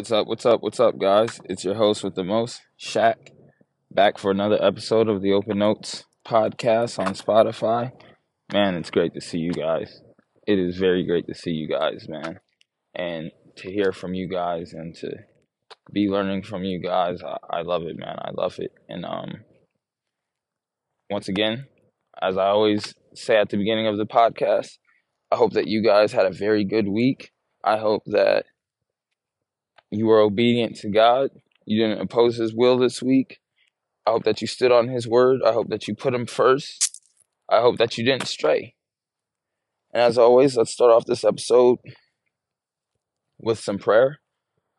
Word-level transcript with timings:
What's 0.00 0.12
up? 0.12 0.26
What's 0.28 0.46
up? 0.46 0.62
What's 0.62 0.80
up, 0.80 0.96
guys? 0.96 1.42
It's 1.44 1.62
your 1.62 1.74
host 1.74 2.02
with 2.02 2.14
the 2.14 2.24
most, 2.24 2.62
Shaq, 2.80 3.16
back 3.90 4.16
for 4.16 4.30
another 4.30 4.56
episode 4.58 5.10
of 5.10 5.20
the 5.20 5.34
Open 5.34 5.58
Notes 5.58 6.04
podcast 6.26 6.98
on 6.98 7.12
Spotify. 7.12 7.92
Man, 8.50 8.76
it's 8.76 8.90
great 8.90 9.12
to 9.12 9.20
see 9.20 9.40
you 9.40 9.52
guys. 9.52 10.00
It 10.46 10.58
is 10.58 10.78
very 10.78 11.04
great 11.04 11.26
to 11.26 11.34
see 11.34 11.50
you 11.50 11.68
guys, 11.68 12.06
man, 12.08 12.40
and 12.94 13.30
to 13.56 13.70
hear 13.70 13.92
from 13.92 14.14
you 14.14 14.26
guys 14.26 14.72
and 14.72 14.94
to 14.94 15.10
be 15.92 16.08
learning 16.08 16.44
from 16.44 16.64
you 16.64 16.80
guys. 16.80 17.18
I, 17.22 17.58
I 17.58 17.60
love 17.60 17.82
it, 17.82 17.98
man. 17.98 18.16
I 18.22 18.30
love 18.32 18.58
it. 18.58 18.72
And 18.88 19.04
um, 19.04 19.44
once 21.10 21.28
again, 21.28 21.66
as 22.22 22.38
I 22.38 22.46
always 22.46 22.94
say 23.14 23.36
at 23.36 23.50
the 23.50 23.58
beginning 23.58 23.86
of 23.86 23.98
the 23.98 24.06
podcast, 24.06 24.78
I 25.30 25.36
hope 25.36 25.52
that 25.52 25.66
you 25.66 25.84
guys 25.84 26.12
had 26.12 26.24
a 26.24 26.32
very 26.32 26.64
good 26.64 26.88
week. 26.88 27.32
I 27.62 27.76
hope 27.76 28.04
that 28.06 28.46
you 29.90 30.06
were 30.06 30.20
obedient 30.20 30.76
to 30.76 30.88
God. 30.88 31.30
You 31.66 31.82
didn't 31.82 32.00
oppose 32.00 32.36
His 32.36 32.54
will 32.54 32.78
this 32.78 33.02
week. 33.02 33.40
I 34.06 34.10
hope 34.10 34.24
that 34.24 34.40
you 34.40 34.46
stood 34.46 34.72
on 34.72 34.88
His 34.88 35.06
word. 35.06 35.40
I 35.44 35.52
hope 35.52 35.68
that 35.68 35.88
you 35.88 35.94
put 35.94 36.14
Him 36.14 36.26
first. 36.26 37.00
I 37.48 37.60
hope 37.60 37.78
that 37.78 37.98
you 37.98 38.04
didn't 38.04 38.28
stray. 38.28 38.74
And 39.92 40.02
as 40.02 40.16
always, 40.16 40.56
let's 40.56 40.72
start 40.72 40.92
off 40.92 41.06
this 41.06 41.24
episode 41.24 41.78
with 43.38 43.58
some 43.58 43.78
prayer. 43.78 44.20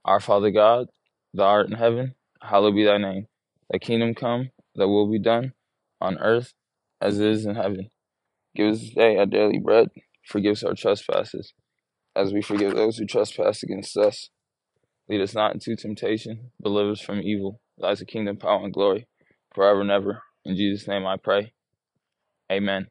Our 0.05 0.19
Father 0.19 0.51
God, 0.51 0.87
thou 1.33 1.45
art 1.45 1.69
in 1.69 1.75
heaven, 1.75 2.15
hallowed 2.41 2.75
be 2.75 2.85
thy 2.85 2.97
name. 2.97 3.27
Thy 3.69 3.77
kingdom 3.77 4.15
come, 4.15 4.51
thy 4.75 4.85
will 4.85 5.11
be 5.11 5.19
done, 5.19 5.53
on 5.99 6.17
earth 6.19 6.53
as 7.01 7.19
it 7.19 7.27
is 7.27 7.45
in 7.45 7.55
heaven. 7.55 7.89
Give 8.55 8.73
us 8.73 8.79
this 8.79 8.93
day 8.93 9.17
our 9.17 9.25
daily 9.25 9.59
bread. 9.59 9.89
Forgive 10.25 10.53
us 10.53 10.63
our 10.63 10.73
trespasses, 10.73 11.53
as 12.15 12.33
we 12.33 12.41
forgive 12.41 12.75
those 12.75 12.97
who 12.97 13.05
trespass 13.05 13.63
against 13.63 13.97
us. 13.97 14.29
Lead 15.09 15.21
us 15.21 15.33
not 15.33 15.53
into 15.53 15.75
temptation, 15.75 16.51
but 16.59 16.69
deliver 16.69 16.91
us 16.91 17.01
from 17.01 17.19
evil. 17.21 17.59
Is 17.83 17.99
the 17.99 18.05
kingdom, 18.05 18.37
power, 18.37 18.63
and 18.63 18.73
glory, 18.73 19.07
forever 19.53 19.81
and 19.81 19.89
ever. 19.91 20.21
In 20.45 20.55
Jesus' 20.55 20.87
name 20.87 21.05
I 21.05 21.17
pray. 21.17 21.53
Amen. 22.51 22.87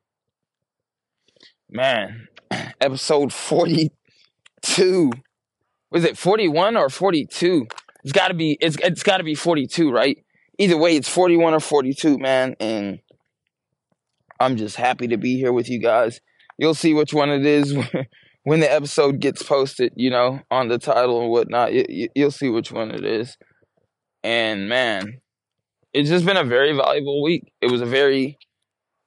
Man, 1.68 2.28
episode 2.80 3.32
42. 3.32 5.12
Was 5.90 6.04
it 6.04 6.18
41 6.18 6.76
or 6.76 6.88
42? 6.88 7.66
It's 8.02 8.12
gotta 8.12 8.34
be 8.34 8.56
it's 8.60 8.76
it's 8.82 9.02
gotta 9.02 9.24
be 9.24 9.34
42, 9.34 9.90
right? 9.90 10.18
Either 10.58 10.76
way, 10.76 10.96
it's 10.96 11.08
41 11.08 11.54
or 11.54 11.60
42, 11.60 12.18
man. 12.18 12.56
And 12.58 13.00
I'm 14.40 14.56
just 14.56 14.76
happy 14.76 15.08
to 15.08 15.16
be 15.16 15.36
here 15.36 15.52
with 15.52 15.68
you 15.68 15.80
guys. 15.80 16.20
You'll 16.58 16.74
see 16.74 16.94
which 16.94 17.14
one 17.14 17.30
it 17.30 17.46
is 17.46 17.74
when 18.44 18.60
the 18.60 18.72
episode 18.72 19.20
gets 19.20 19.42
posted, 19.42 19.92
you 19.96 20.10
know, 20.10 20.40
on 20.50 20.68
the 20.68 20.78
title 20.78 21.20
and 21.20 21.30
whatnot. 21.30 21.72
You, 21.72 22.08
you'll 22.14 22.30
see 22.30 22.48
which 22.48 22.72
one 22.72 22.90
it 22.90 23.04
is. 23.04 23.36
And 24.22 24.68
man, 24.68 25.20
it's 25.92 26.08
just 26.08 26.26
been 26.26 26.36
a 26.36 26.44
very 26.44 26.72
valuable 26.72 27.22
week. 27.22 27.52
It 27.60 27.70
was 27.70 27.80
a 27.80 27.86
very, 27.86 28.38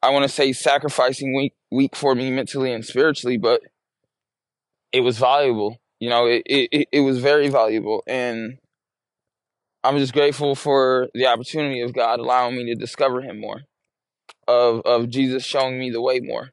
I 0.02 0.09
want 0.09 0.23
to 0.23 0.30
say, 0.30 0.54
sacrificing 0.54 1.36
week 1.36 1.54
week 1.72 1.95
for 1.95 2.14
me 2.14 2.30
mentally 2.31 2.72
and 2.72 2.86
spiritually, 2.86 3.38
but 3.38 3.61
it 4.92 5.02
was 5.02 5.17
valuable. 5.17 5.78
You 6.00 6.09
know, 6.09 6.26
it 6.28 6.44
it, 6.45 6.88
it 6.92 7.00
was 7.00 7.20
very 7.20 7.50
valuable, 7.50 8.04
and 8.08 8.58
I'm 9.84 9.98
just 9.98 10.14
grateful 10.14 10.56
for 10.56 11.08
the 11.14 11.28
opportunity 11.28 11.81
of 11.81 11.94
God 11.94 12.20
allowing 12.20 12.58
me 12.58 12.66
to 12.66 12.76
discover 12.76 13.22
Him 13.22 13.39
more, 13.39 13.61
of 14.48 14.81
of 14.86 15.09
Jesus 15.09 15.45
showing 15.45 15.80
me 15.80 15.89
the 15.89 16.02
way 16.02 16.20
more. 16.20 16.50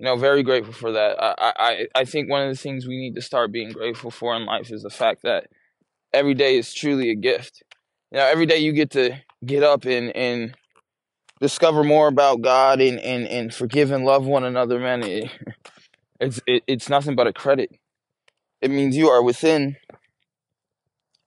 You 0.00 0.06
know, 0.06 0.16
very 0.16 0.42
grateful 0.42 0.72
for 0.72 0.92
that. 0.92 1.22
I 1.22 1.52
I 1.58 1.86
I 1.94 2.04
think 2.06 2.30
one 2.30 2.40
of 2.40 2.48
the 2.48 2.56
things 2.56 2.86
we 2.86 2.96
need 2.96 3.16
to 3.16 3.20
start 3.20 3.52
being 3.52 3.70
grateful 3.70 4.10
for 4.10 4.34
in 4.34 4.46
life 4.46 4.72
is 4.72 4.82
the 4.82 4.88
fact 4.88 5.24
that 5.24 5.48
every 6.10 6.32
day 6.32 6.56
is 6.56 6.72
truly 6.72 7.10
a 7.10 7.14
gift. 7.14 7.62
You 8.10 8.16
know, 8.16 8.24
every 8.24 8.46
day 8.46 8.56
you 8.56 8.72
get 8.72 8.92
to 8.92 9.18
get 9.44 9.62
up 9.62 9.84
and 9.84 10.16
and 10.16 10.54
discover 11.38 11.84
more 11.84 12.08
about 12.08 12.40
God 12.40 12.80
and 12.80 12.98
and 12.98 13.26
and 13.26 13.54
forgive 13.54 13.90
and 13.90 14.06
love 14.06 14.24
one 14.24 14.42
another, 14.42 14.80
man. 14.80 15.02
It, 15.02 15.30
it's 16.20 16.40
it, 16.46 16.62
it's 16.66 16.88
nothing 16.88 17.14
but 17.14 17.26
a 17.26 17.32
credit. 17.34 17.70
It 18.62 18.70
means 18.70 18.96
you 18.96 19.10
are 19.10 19.22
within 19.22 19.76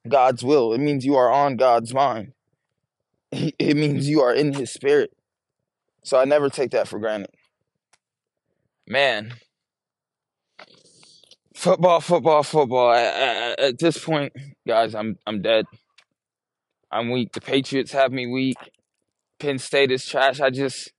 God's 0.08 0.44
will. 0.44 0.74
It 0.74 0.80
means 0.80 1.06
you 1.06 1.16
are 1.16 1.32
on 1.32 1.58
God's 1.58 1.94
mind. 1.94 2.34
It 3.32 3.78
means 3.78 4.10
you 4.10 4.22
are 4.22 4.34
in 4.34 4.54
His 4.54 4.74
Spirit. 4.74 5.12
So 6.04 6.20
I 6.20 6.26
never 6.26 6.50
take 6.50 6.72
that 6.72 6.88
for 6.88 6.98
granted. 6.98 7.30
Man, 8.88 9.34
football, 11.56 12.02
football, 12.02 12.44
football. 12.44 12.90
I, 12.90 13.02
I, 13.02 13.56
at 13.58 13.80
this 13.80 13.98
point, 13.98 14.34
guys, 14.68 14.94
I'm 14.94 15.18
I'm 15.26 15.42
dead. 15.42 15.66
I'm 16.92 17.10
weak. 17.10 17.32
The 17.32 17.42
Patriots 17.42 17.94
have 17.94 18.12
me 18.12 18.28
weak. 18.28 18.58
Penn 19.40 19.58
State 19.58 19.92
is 19.92 20.06
trash. 20.06 20.40
I 20.40 20.50
just, 20.50 20.92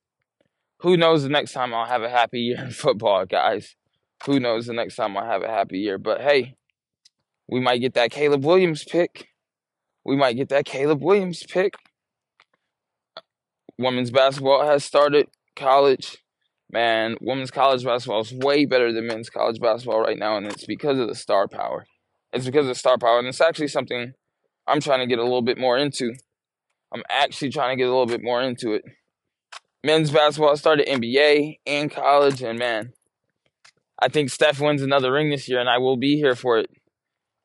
who 0.79 0.97
knows 0.97 1.23
the 1.23 1.29
next 1.29 1.53
time 1.53 1.73
I'll 1.73 1.85
have 1.85 2.03
a 2.03 2.09
happy 2.09 2.41
year 2.41 2.63
in 2.63 2.71
football, 2.71 3.25
guys. 3.25 3.75
Who 4.25 4.39
knows 4.39 4.65
the 4.65 4.73
next 4.73 4.95
time 4.95 5.15
I'll 5.15 5.25
have 5.25 5.43
a 5.43 5.47
happy 5.47 5.79
year. 5.79 5.97
But 5.97 6.21
hey, 6.21 6.55
we 7.47 7.59
might 7.59 7.77
get 7.77 7.93
that 7.93 8.11
Caleb 8.11 8.43
Williams 8.43 8.83
pick. 8.83 9.29
We 10.03 10.15
might 10.15 10.33
get 10.35 10.49
that 10.49 10.65
Caleb 10.65 11.03
Williams 11.03 11.43
pick. 11.47 11.75
Women's 13.77 14.11
basketball 14.11 14.65
has 14.65 14.83
started. 14.83 15.27
College, 15.55 16.17
man, 16.71 17.17
women's 17.21 17.51
college 17.51 17.83
basketball 17.83 18.21
is 18.21 18.33
way 18.33 18.65
better 18.65 18.91
than 18.91 19.07
men's 19.07 19.29
college 19.29 19.59
basketball 19.59 20.01
right 20.01 20.17
now, 20.17 20.37
and 20.37 20.47
it's 20.47 20.65
because 20.65 20.99
of 20.99 21.07
the 21.07 21.15
star 21.15 21.47
power. 21.47 21.85
It's 22.33 22.45
because 22.45 22.65
of 22.65 22.69
the 22.69 22.75
star 22.75 22.97
power, 22.97 23.19
and 23.19 23.27
it's 23.27 23.41
actually 23.41 23.69
something 23.69 24.13
I'm 24.67 24.81
trying 24.81 24.99
to 24.99 25.07
get 25.07 25.19
a 25.19 25.23
little 25.23 25.41
bit 25.41 25.57
more 25.57 25.77
into. 25.77 26.13
I'm 26.93 27.03
actually 27.09 27.49
trying 27.49 27.77
to 27.77 27.81
get 27.81 27.87
a 27.87 27.91
little 27.91 28.05
bit 28.05 28.23
more 28.23 28.41
into 28.41 28.73
it. 28.73 28.83
Men's 29.83 30.11
basketball 30.11 30.57
started 30.57 30.87
NBA 30.87 31.59
and 31.67 31.91
college, 31.91 32.41
and 32.41 32.57
man, 32.57 32.93
I 33.99 34.09
think 34.09 34.29
Steph 34.29 34.59
wins 34.59 34.81
another 34.81 35.11
ring 35.11 35.29
this 35.29 35.47
year, 35.47 35.59
and 35.59 35.69
I 35.69 35.77
will 35.77 35.97
be 35.97 36.15
here 36.17 36.35
for 36.35 36.57
it. 36.57 36.69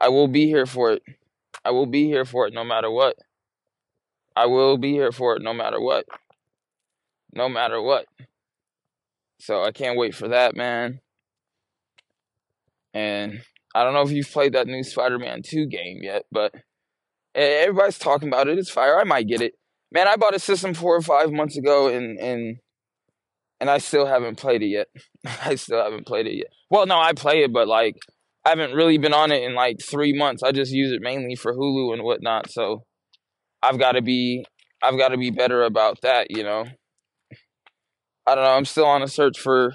I 0.01 0.09
will 0.09 0.29
be 0.29 0.47
here 0.47 0.67
for 0.67 0.93
it. 0.93 1.03
I 1.65 1.71
will 1.71 1.87
be 1.87 2.07
here 2.07 2.25
for 2.25 2.47
it 2.47 2.55
no 2.55 2.65
matter 2.65 2.91
what. 2.91 3.17
I 4.35 4.47
will 4.47 4.79
be 4.79 4.93
here 4.93 5.13
for 5.13 5.37
it 5.37 5.43
no 5.43 5.53
matter 5.53 5.81
what. 5.81 6.07
No 7.35 7.49
matter 7.49 7.83
what. 7.83 8.07
So 9.41 9.63
I 9.63 9.73
can't 9.73 9.99
wait 9.99 10.15
for 10.15 10.29
that, 10.29 10.57
man. 10.57 11.01
And 12.93 13.43
I 13.75 13.85
don't 13.85 13.95
know 13.95 14.03
if 14.03 14.11
you've 14.11 14.31
played 14.31 14.53
that 14.53 14.67
new 14.67 14.83
Spider 14.83 15.19
Man 15.19 15.43
2 15.43 15.67
game 15.67 16.01
yet, 16.03 16.25
but 16.31 16.55
everybody's 17.35 17.99
talking 17.99 18.29
about 18.29 18.49
it. 18.49 18.59
It's 18.59 18.71
fire. 18.71 18.99
I 18.99 19.05
might 19.05 19.29
get 19.29 19.41
it. 19.41 19.55
Man, 19.93 20.09
I 20.09 20.17
bought 20.17 20.35
a 20.35 20.41
system 20.41 20.75
four 20.75 20.97
or 20.97 21.03
five 21.03 21.33
months 21.33 21.57
ago 21.57 21.89
and 21.89 22.19
and 22.19 22.59
and 23.61 23.69
I 23.69 23.79
still 23.79 24.07
haven't 24.07 24.39
played 24.39 24.63
it 24.63 24.69
yet. 24.69 24.89
I 25.45 25.55
still 25.55 25.83
haven't 25.83 26.07
played 26.07 26.27
it 26.27 26.35
yet. 26.35 26.49
Well, 26.71 26.87
no, 26.87 26.99
I 26.99 27.13
play 27.13 27.43
it, 27.43 27.53
but 27.53 27.69
like 27.69 27.97
I 28.45 28.51
haven't 28.51 28.75
really 28.75 28.99
been 28.99 29.15
on 29.15 29.33
it 29.33 29.43
in 29.43 29.55
like 29.55 29.81
three 29.81 30.13
months. 30.13 30.43
I 30.43 30.53
just 30.53 30.73
use 30.73 30.93
it 30.93 31.03
mainly 31.03 31.35
for 31.35 31.55
Hulu 31.55 31.93
and 31.93 32.03
whatnot. 32.03 32.51
So 32.51 32.85
I've 33.63 33.79
got 33.79 33.93
to 33.93 34.03
be 34.03 34.45
I've 34.83 34.99
got 34.99 35.09
to 35.09 35.19
be 35.19 35.31
better 35.31 35.63
about 35.65 36.01
that. 36.03 36.31
You 36.31 36.43
know. 36.43 36.67
I 38.27 38.35
don't 38.35 38.45
know. 38.45 38.51
I'm 38.51 38.65
still 38.65 38.87
on 38.87 39.03
a 39.03 39.09
search 39.09 39.39
for 39.39 39.75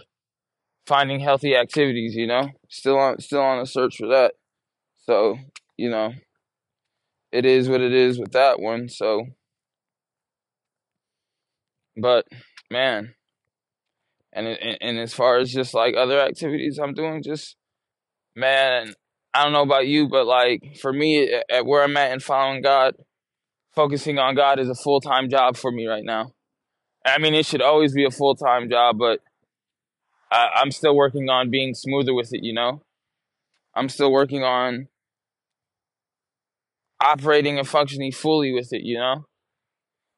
finding 0.88 1.20
healthy 1.20 1.56
activities. 1.56 2.16
You 2.16 2.28
know, 2.28 2.50
still 2.70 2.98
on 2.98 3.20
still 3.20 3.42
on 3.42 3.60
a 3.60 3.66
search 3.66 3.98
for 3.98 4.08
that. 4.08 4.34
So 5.06 5.38
you 5.78 5.90
know, 5.90 6.14
it 7.32 7.46
is 7.46 7.68
what 7.70 7.82
it 7.82 7.94
is 7.94 8.20
with 8.20 8.32
that 8.32 8.60
one. 8.60 8.90
So, 8.90 9.26
but 11.98 12.26
man, 12.72 13.16
and 14.34 14.48
and 14.82 15.00
as 15.00 15.14
far 15.14 15.40
as 15.40 15.52
just 15.52 15.74
like 15.74 15.96
other 15.96 16.20
activities 16.20 16.80
I'm 16.82 16.94
doing, 16.94 17.24
just 17.24 17.56
man, 18.36 18.94
I 19.34 19.44
don't 19.44 19.54
know 19.54 19.64
about 19.64 19.88
you, 19.88 20.08
but 20.08 20.26
like 20.26 20.78
for 20.82 20.94
me, 20.94 21.34
at 21.50 21.66
where 21.66 21.84
I'm 21.84 21.98
at 21.98 22.12
and 22.12 22.24
following 22.24 22.62
God, 22.62 22.96
focusing 23.74 24.20
on 24.20 24.36
God 24.36 24.60
is 24.60 24.70
a 24.70 24.76
full 24.76 25.02
time 25.02 25.30
job 25.30 25.58
for 25.58 25.72
me 25.72 25.88
right 25.88 26.04
now. 26.06 26.35
I 27.06 27.20
mean, 27.20 27.36
it 27.36 27.46
should 27.46 27.62
always 27.62 27.94
be 27.94 28.06
a 28.06 28.12
full 28.12 28.36
time 28.36 28.70
job, 28.70 28.98
but 28.98 29.22
I, 30.32 30.50
I'm 30.56 30.72
still 30.72 30.96
working 30.96 31.30
on 31.30 31.52
being 31.52 31.76
smoother 31.76 32.14
with 32.14 32.34
it. 32.34 32.44
You 32.44 32.54
know, 32.54 32.82
I'm 33.76 33.90
still 33.90 34.12
working 34.12 34.44
on 34.44 34.88
operating 37.02 37.60
and 37.60 37.68
functioning 37.68 38.12
fully 38.12 38.52
with 38.52 38.74
it. 38.74 38.82
You 38.82 38.98
know, 38.98 39.26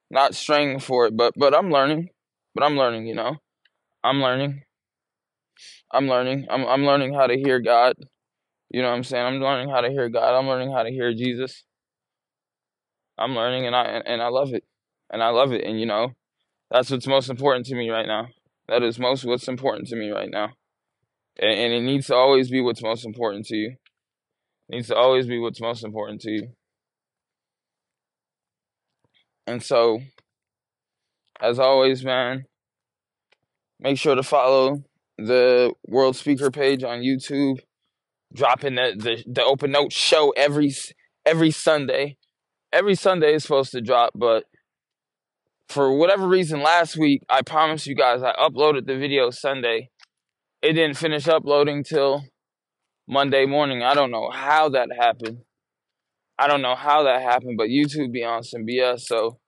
not 0.10 0.34
straining 0.34 0.80
for 0.80 1.06
it, 1.08 1.18
but 1.18 1.34
but 1.36 1.54
I'm 1.54 1.70
learning. 1.70 2.10
But 2.56 2.64
I'm 2.64 2.78
learning. 2.78 3.08
You 3.08 3.16
know, 3.16 3.36
I'm 4.04 4.22
learning. 4.22 4.64
I'm 5.92 6.08
learning. 6.08 6.48
I'm 6.50 6.66
I'm 6.66 6.86
learning 6.86 7.14
how 7.14 7.28
to 7.28 7.38
hear 7.38 7.60
God. 7.60 7.96
You 8.70 8.82
know 8.82 8.90
what 8.90 8.96
I'm 8.96 9.04
saying? 9.04 9.26
I'm 9.26 9.40
learning 9.42 9.70
how 9.70 9.82
to 9.82 9.90
hear 9.90 10.10
God. 10.10 10.38
I'm 10.38 10.48
learning 10.48 10.72
how 10.72 10.84
to 10.84 10.90
hear 10.90 11.14
Jesus. 11.14 11.64
I'm 13.18 13.36
learning 13.36 13.66
and 13.66 13.76
I 13.76 13.84
and 14.06 14.22
I 14.22 14.28
love 14.28 14.54
it. 14.54 14.64
And 15.10 15.22
I 15.24 15.30
love 15.30 15.52
it. 15.52 15.64
And 15.64 15.80
you 15.80 15.86
know, 15.86 16.14
that's 16.70 16.92
what's 16.92 17.08
most 17.08 17.30
important 17.30 17.66
to 17.68 17.76
me 17.76 17.90
right 17.90 18.08
now. 18.08 18.28
That 18.68 18.84
is 18.84 19.00
most 19.00 19.24
what's 19.26 19.48
important 19.48 19.88
to 19.90 19.96
me 19.96 20.10
right 20.10 20.30
now. 20.30 20.50
And, 21.40 21.52
and 21.52 21.74
it 21.74 21.82
needs 21.82 22.08
to 22.08 22.16
always 22.16 22.50
be 22.50 22.62
what's 22.62 22.84
most 22.84 23.06
important 23.06 23.46
to 23.48 23.56
you. 23.56 23.76
needs 24.70 24.88
to 24.88 24.96
always 24.96 25.28
be 25.28 25.40
what's 25.40 25.62
most 25.62 25.84
important 25.84 26.22
to 26.22 26.32
you. 26.32 26.48
And 29.46 29.64
so, 29.64 30.02
as 31.40 31.58
always, 31.58 32.04
man, 32.04 32.46
make 33.80 33.98
sure 33.98 34.16
to 34.16 34.24
follow 34.24 34.84
the 35.18 35.72
World 35.88 36.18
Speaker 36.18 36.52
page 36.52 36.84
on 36.84 37.00
YouTube. 37.00 37.60
Dropping 38.34 38.76
the, 38.76 38.94
the, 38.98 39.24
the 39.26 39.44
open 39.46 39.72
note 39.72 39.94
show 39.94 40.32
every 40.32 40.76
every 41.26 41.50
Sunday. 41.50 42.18
Every 42.74 42.96
Sunday 42.96 43.36
is 43.36 43.44
supposed 43.44 43.72
to 43.72 43.80
drop, 43.80 44.12
but 44.14 44.44
for 45.70 45.98
whatever 45.98 46.28
reason, 46.28 46.62
last 46.62 46.98
week 46.98 47.24
I 47.30 47.42
promised 47.42 47.88
you 47.88 47.96
guys 47.96 48.22
I 48.24 48.34
uploaded 48.34 48.86
the 48.86 48.98
video 48.98 49.30
Sunday. 49.32 49.90
It 50.62 50.74
didn't 50.74 50.98
finish 50.98 51.28
uploading 51.28 51.84
till 51.84 52.24
Monday 53.08 53.46
morning. 53.46 53.84
I 53.84 53.94
don't 53.94 54.12
know 54.12 54.30
how 54.32 54.70
that 54.70 54.90
happened. 54.98 55.40
I 56.40 56.48
don't 56.48 56.62
know 56.62 56.76
how 56.76 57.04
that 57.04 57.22
happened, 57.22 57.58
but 57.58 57.68
YouTube 57.68 58.12
be 58.12 58.24
on 58.24 58.44
some 58.44 58.66
BS, 58.66 59.02
so 59.02 59.40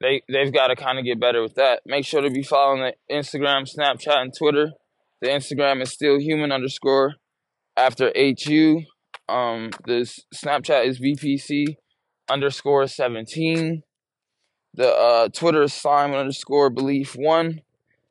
they 0.00 0.22
they've 0.28 0.52
got 0.52 0.68
to 0.68 0.76
kind 0.76 0.98
of 0.98 1.04
get 1.04 1.20
better 1.20 1.42
with 1.42 1.54
that. 1.54 1.80
Make 1.86 2.04
sure 2.04 2.20
to 2.20 2.30
be 2.30 2.42
following 2.42 2.82
the 2.82 3.14
Instagram, 3.14 3.68
Snapchat, 3.70 4.16
and 4.16 4.32
Twitter. 4.36 4.72
The 5.20 5.28
Instagram 5.28 5.82
is 5.82 5.90
still 5.90 6.18
human 6.18 6.52
underscore 6.52 7.14
after 7.76 8.12
HU. 8.16 8.82
Um, 9.28 9.70
the 9.86 10.10
Snapchat 10.34 10.86
is 10.86 11.00
VPC 11.00 11.76
underscore 12.30 12.86
17. 12.86 13.82
The 14.74 14.88
uh, 14.88 15.28
Twitter 15.28 15.62
is 15.62 15.74
Simon 15.74 16.18
underscore 16.18 16.70
belief 16.70 17.14
one. 17.16 17.60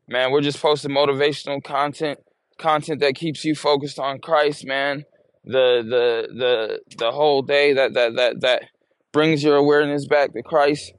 Man, 0.08 0.32
we're 0.32 0.42
just 0.42 0.62
posting 0.62 0.92
motivational 0.92 1.64
content, 1.64 2.20
content 2.58 3.00
that 3.02 3.16
keeps 3.16 3.46
you 3.46 3.56
focused 3.56 4.00
on 4.00 4.20
Christ, 4.20 4.66
man. 4.66 5.06
The 5.46 5.84
the 5.84 6.28
the 6.36 6.96
the 6.98 7.12
whole 7.12 7.42
day 7.42 7.74
that 7.74 7.94
that 7.94 8.16
that 8.16 8.42
that 8.42 8.64
brings 9.12 9.44
your 9.44 9.56
awareness 9.56 10.06
back 10.06 10.34
to 10.34 10.44
Christ. 10.44 10.94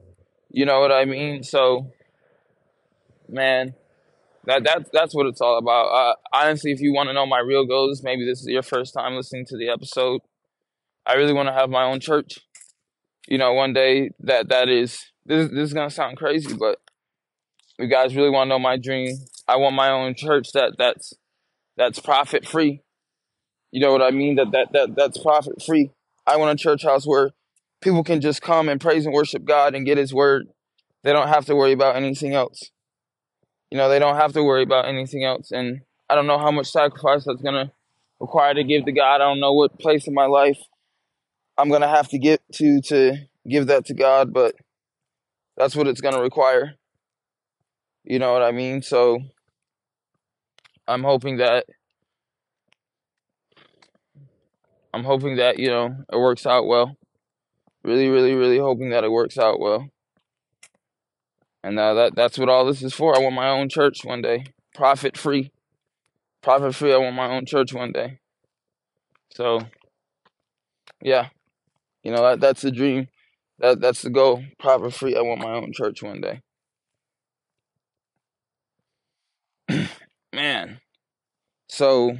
You 0.50 0.64
know 0.64 0.80
what 0.80 0.90
I 0.90 1.04
mean? 1.04 1.42
So, 1.42 1.90
man, 3.28 3.74
that 4.44 4.64
that's 4.64 4.90
that's 4.92 5.14
what 5.14 5.26
it's 5.26 5.40
all 5.40 5.58
about. 5.58 5.86
Uh, 5.86 6.14
honestly, 6.32 6.72
if 6.72 6.80
you 6.80 6.92
want 6.92 7.08
to 7.08 7.12
know 7.12 7.26
my 7.26 7.40
real 7.40 7.66
goals, 7.66 8.02
maybe 8.02 8.24
this 8.24 8.40
is 8.40 8.46
your 8.46 8.62
first 8.62 8.94
time 8.94 9.14
listening 9.14 9.44
to 9.46 9.56
the 9.56 9.68
episode. 9.68 10.22
I 11.06 11.14
really 11.14 11.32
want 11.32 11.48
to 11.48 11.52
have 11.52 11.68
my 11.68 11.84
own 11.84 12.00
church. 12.00 12.38
You 13.28 13.38
know, 13.38 13.52
one 13.52 13.72
day 13.72 14.10
that 14.20 14.48
that 14.48 14.68
is 14.68 15.09
this. 15.26 15.50
This 15.50 15.68
is 15.68 15.74
gonna 15.74 15.90
sound 15.90 16.16
crazy, 16.16 16.54
but 16.54 16.78
you 17.78 17.88
guys 17.88 18.14
really 18.14 18.30
want 18.30 18.48
to 18.48 18.50
know 18.50 18.58
my 18.58 18.76
dream. 18.76 19.16
I 19.48 19.56
want 19.56 19.74
my 19.74 19.90
own 19.90 20.14
church 20.14 20.52
that 20.52 20.74
that's 20.78 21.14
that's 21.76 21.98
profit 21.98 22.46
free. 22.46 22.82
You 23.70 23.80
know 23.80 23.92
what 23.92 24.02
I 24.02 24.10
mean? 24.10 24.36
That 24.36 24.52
that 24.52 24.72
that 24.72 24.96
that's 24.96 25.18
profit 25.18 25.62
free. 25.64 25.92
I 26.26 26.36
want 26.36 26.58
a 26.58 26.62
church 26.62 26.82
house 26.84 27.06
where 27.06 27.30
people 27.80 28.04
can 28.04 28.20
just 28.20 28.42
come 28.42 28.68
and 28.68 28.80
praise 28.80 29.06
and 29.06 29.14
worship 29.14 29.44
God 29.44 29.74
and 29.74 29.86
get 29.86 29.98
His 29.98 30.12
word. 30.12 30.48
They 31.02 31.12
don't 31.12 31.28
have 31.28 31.46
to 31.46 31.56
worry 31.56 31.72
about 31.72 31.96
anything 31.96 32.34
else. 32.34 32.70
You 33.70 33.78
know, 33.78 33.88
they 33.88 33.98
don't 33.98 34.16
have 34.16 34.32
to 34.34 34.42
worry 34.42 34.62
about 34.62 34.86
anything 34.86 35.24
else. 35.24 35.50
And 35.50 35.80
I 36.08 36.14
don't 36.14 36.26
know 36.26 36.38
how 36.38 36.50
much 36.50 36.70
sacrifice 36.70 37.24
that's 37.24 37.42
gonna 37.42 37.72
require 38.18 38.54
to 38.54 38.64
give 38.64 38.84
to 38.84 38.92
God. 38.92 39.16
I 39.16 39.18
don't 39.18 39.40
know 39.40 39.52
what 39.52 39.78
place 39.78 40.06
in 40.06 40.14
my 40.14 40.26
life 40.26 40.58
I'm 41.60 41.68
gonna 41.68 41.88
have 41.88 42.08
to 42.08 42.18
get 42.18 42.40
to 42.54 42.80
to 42.82 43.16
give 43.46 43.66
that 43.66 43.84
to 43.86 43.94
God, 43.94 44.32
but 44.32 44.54
that's 45.56 45.76
what 45.76 45.86
it's 45.86 46.00
gonna 46.00 46.20
require. 46.20 46.74
You 48.04 48.18
know 48.18 48.32
what 48.32 48.42
I 48.42 48.50
mean? 48.50 48.82
So 48.82 49.18
I'm 50.88 51.04
hoping 51.04 51.36
that 51.36 51.66
I'm 54.92 55.04
hoping 55.04 55.36
that, 55.36 55.58
you 55.58 55.68
know, 55.68 55.94
it 56.12 56.16
works 56.16 56.46
out 56.46 56.66
well. 56.66 56.96
Really, 57.84 58.08
really, 58.08 58.34
really 58.34 58.58
hoping 58.58 58.90
that 58.90 59.04
it 59.04 59.12
works 59.12 59.38
out 59.38 59.60
well. 59.60 59.88
And 61.62 61.78
uh, 61.78 61.94
that 61.94 62.16
that's 62.16 62.38
what 62.38 62.48
all 62.48 62.64
this 62.66 62.82
is 62.82 62.94
for. 62.94 63.16
I 63.16 63.20
want 63.20 63.34
my 63.34 63.50
own 63.50 63.68
church 63.68 64.04
one 64.04 64.22
day. 64.22 64.46
Profit 64.74 65.16
free. 65.16 65.52
Profit 66.42 66.74
free. 66.74 66.92
I 66.92 66.96
want 66.96 67.16
my 67.16 67.28
own 67.28 67.46
church 67.46 67.72
one 67.72 67.92
day. 67.92 68.18
So 69.32 69.60
yeah. 71.02 71.28
You 72.02 72.12
know, 72.12 72.22
that 72.22 72.40
that's 72.40 72.62
the 72.62 72.70
dream. 72.70 73.08
That 73.60 73.80
that's 73.80 74.02
the 74.02 74.10
goal. 74.10 74.42
Profit 74.58 74.94
free. 74.94 75.16
I 75.16 75.20
want 75.20 75.40
my 75.40 75.52
own 75.52 75.72
church 75.72 76.02
one 76.02 76.20
day. 76.22 76.40
Man. 80.34 80.80
So 81.68 82.16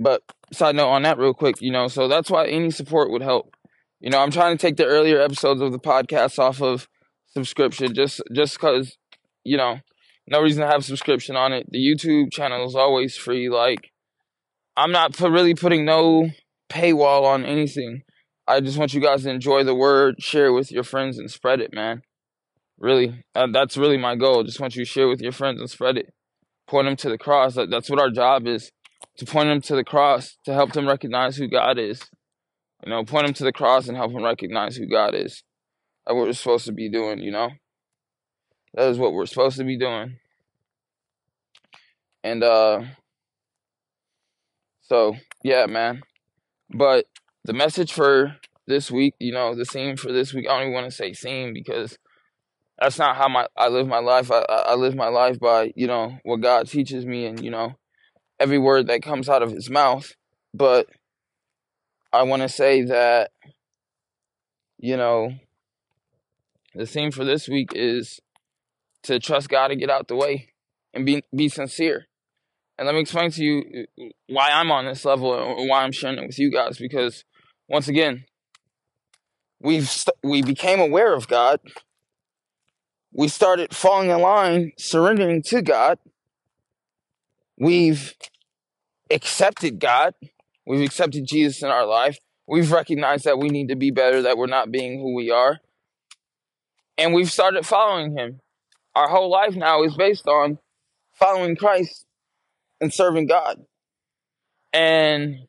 but 0.00 0.22
side 0.52 0.74
note 0.74 0.88
on 0.88 1.02
that 1.02 1.18
real 1.18 1.34
quick, 1.34 1.60
you 1.60 1.70
know, 1.70 1.86
so 1.86 2.08
that's 2.08 2.30
why 2.30 2.46
any 2.46 2.70
support 2.70 3.10
would 3.10 3.22
help. 3.22 3.54
You 4.00 4.10
know, 4.10 4.18
I'm 4.18 4.32
trying 4.32 4.56
to 4.56 4.60
take 4.60 4.76
the 4.76 4.84
earlier 4.84 5.20
episodes 5.20 5.60
of 5.60 5.70
the 5.70 5.78
podcast 5.78 6.38
off 6.40 6.60
of 6.60 6.88
subscription 7.28 7.94
just 7.94 8.20
just 8.32 8.58
cuz 8.58 8.96
you 9.44 9.56
know, 9.56 9.80
no 10.26 10.40
reason 10.40 10.62
to 10.62 10.70
have 10.70 10.84
subscription 10.84 11.36
on 11.36 11.52
it. 11.52 11.66
The 11.70 11.78
YouTube 11.78 12.32
channel 12.32 12.64
is 12.66 12.74
always 12.74 13.16
free 13.16 13.50
like 13.50 13.90
I'm 14.76 14.92
not 14.92 15.14
put, 15.14 15.30
really 15.30 15.54
putting 15.54 15.84
no 15.84 16.30
paywall 16.70 17.24
on 17.24 17.44
anything. 17.44 18.02
I 18.46 18.60
just 18.60 18.78
want 18.78 18.92
you 18.92 19.00
guys 19.00 19.22
to 19.22 19.30
enjoy 19.30 19.64
the 19.64 19.74
word, 19.74 20.16
share 20.18 20.46
it 20.46 20.52
with 20.52 20.72
your 20.72 20.84
friends 20.84 21.18
and 21.18 21.30
spread 21.30 21.60
it, 21.60 21.72
man. 21.72 22.02
Really. 22.78 23.24
Uh, 23.34 23.46
that's 23.52 23.76
really 23.76 23.96
my 23.96 24.16
goal. 24.16 24.42
Just 24.42 24.60
want 24.60 24.74
you 24.74 24.84
to 24.84 24.90
share 24.90 25.08
with 25.08 25.20
your 25.20 25.32
friends 25.32 25.60
and 25.60 25.70
spread 25.70 25.96
it. 25.96 26.12
Point 26.66 26.86
them 26.86 26.96
to 26.96 27.08
the 27.08 27.18
cross. 27.18 27.54
That, 27.54 27.70
that's 27.70 27.88
what 27.88 28.00
our 28.00 28.10
job 28.10 28.46
is 28.46 28.72
to 29.18 29.26
point 29.26 29.48
them 29.48 29.60
to 29.62 29.76
the 29.76 29.84
cross 29.84 30.36
to 30.44 30.54
help 30.54 30.72
them 30.72 30.88
recognize 30.88 31.36
who 31.36 31.48
God 31.48 31.78
is. 31.78 32.02
You 32.84 32.90
know, 32.90 33.04
point 33.04 33.26
them 33.26 33.34
to 33.34 33.44
the 33.44 33.52
cross 33.52 33.86
and 33.86 33.96
help 33.96 34.12
them 34.12 34.24
recognize 34.24 34.76
who 34.76 34.86
God 34.86 35.14
is. 35.14 35.44
That's 36.04 36.16
what 36.16 36.26
we're 36.26 36.32
supposed 36.32 36.66
to 36.66 36.72
be 36.72 36.90
doing, 36.90 37.20
you 37.20 37.30
know? 37.30 37.50
That 38.74 38.88
is 38.88 38.98
what 38.98 39.12
we're 39.12 39.26
supposed 39.26 39.58
to 39.58 39.64
be 39.64 39.78
doing. 39.78 40.16
And 42.24 42.42
uh 42.42 42.82
so 44.80 45.14
yeah, 45.44 45.66
man. 45.66 46.02
But 46.70 47.06
the 47.44 47.52
message 47.52 47.92
for 47.92 48.36
this 48.66 48.90
week, 48.90 49.14
you 49.18 49.32
know, 49.32 49.54
the 49.54 49.64
theme 49.64 49.96
for 49.96 50.12
this 50.12 50.32
week, 50.32 50.46
I 50.48 50.52
don't 50.52 50.62
even 50.62 50.74
want 50.74 50.86
to 50.86 50.96
say 50.96 51.12
theme 51.12 51.52
because 51.52 51.98
that's 52.78 52.98
not 52.98 53.16
how 53.16 53.28
my 53.28 53.46
I 53.56 53.68
live 53.68 53.86
my 53.86 53.98
life. 53.98 54.30
I 54.30 54.44
I 54.48 54.74
live 54.74 54.94
my 54.94 55.08
life 55.08 55.38
by, 55.38 55.72
you 55.76 55.86
know, 55.86 56.18
what 56.24 56.40
God 56.40 56.68
teaches 56.68 57.04
me 57.04 57.26
and, 57.26 57.42
you 57.42 57.50
know, 57.50 57.74
every 58.38 58.58
word 58.58 58.86
that 58.88 59.02
comes 59.02 59.28
out 59.28 59.42
of 59.42 59.52
his 59.52 59.68
mouth. 59.68 60.14
But 60.54 60.88
I 62.12 62.22
want 62.22 62.42
to 62.42 62.48
say 62.48 62.82
that, 62.82 63.30
you 64.78 64.96
know, 64.96 65.32
the 66.74 66.86
theme 66.86 67.10
for 67.10 67.24
this 67.24 67.48
week 67.48 67.70
is 67.74 68.20
to 69.04 69.18
trust 69.18 69.48
God 69.48 69.70
and 69.70 69.80
get 69.80 69.90
out 69.90 70.08
the 70.08 70.16
way 70.16 70.50
and 70.94 71.04
be 71.04 71.22
be 71.34 71.48
sincere. 71.48 72.06
And 72.78 72.86
let 72.86 72.94
me 72.94 73.00
explain 73.00 73.30
to 73.32 73.44
you 73.44 73.86
uh, 74.00 74.04
why 74.28 74.50
I'm 74.50 74.70
on 74.70 74.86
this 74.86 75.04
level 75.04 75.34
and 75.58 75.68
why 75.68 75.82
I'm 75.82 75.92
sharing 75.92 76.18
it 76.18 76.26
with 76.26 76.38
you 76.38 76.50
guys. 76.50 76.78
Because 76.78 77.24
once 77.68 77.88
again, 77.88 78.24
we've 79.60 79.88
st- 79.88 80.16
we 80.22 80.42
became 80.42 80.80
aware 80.80 81.14
of 81.14 81.28
God. 81.28 81.60
We 83.12 83.28
started 83.28 83.74
falling 83.74 84.10
in 84.10 84.20
line, 84.20 84.72
surrendering 84.78 85.42
to 85.44 85.62
God. 85.62 85.98
We've 87.58 88.14
accepted 89.10 89.78
God. 89.78 90.14
We've 90.66 90.84
accepted 90.84 91.26
Jesus 91.26 91.62
in 91.62 91.68
our 91.68 91.86
life. 91.86 92.18
We've 92.46 92.72
recognized 92.72 93.24
that 93.24 93.38
we 93.38 93.48
need 93.48 93.68
to 93.68 93.76
be 93.76 93.90
better, 93.90 94.22
that 94.22 94.36
we're 94.36 94.46
not 94.46 94.70
being 94.70 95.00
who 95.00 95.14
we 95.14 95.30
are. 95.30 95.60
And 96.98 97.14
we've 97.14 97.30
started 97.30 97.66
following 97.66 98.16
Him. 98.16 98.40
Our 98.94 99.08
whole 99.08 99.30
life 99.30 99.54
now 99.54 99.82
is 99.82 99.94
based 99.94 100.26
on 100.26 100.58
following 101.14 101.56
Christ 101.56 102.04
and 102.80 102.92
serving 102.92 103.26
God. 103.26 103.64
And 104.72 105.46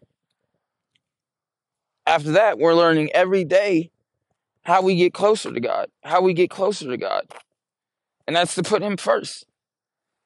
after 2.06 2.32
that, 2.32 2.58
we're 2.58 2.74
learning 2.74 3.12
every 3.14 3.44
day 3.44 3.92
how 4.64 4.82
we 4.82 4.96
get 4.96 5.14
closer 5.14 5.52
to 5.52 5.60
God, 5.60 5.88
how 6.04 6.22
we 6.22 6.34
get 6.34 6.50
closer 6.50 6.88
to 6.88 6.98
God. 6.98 7.24
And 8.28 8.36
that's 8.36 8.56
to 8.56 8.64
put 8.64 8.82
Him 8.82 8.98
first. 8.98 9.46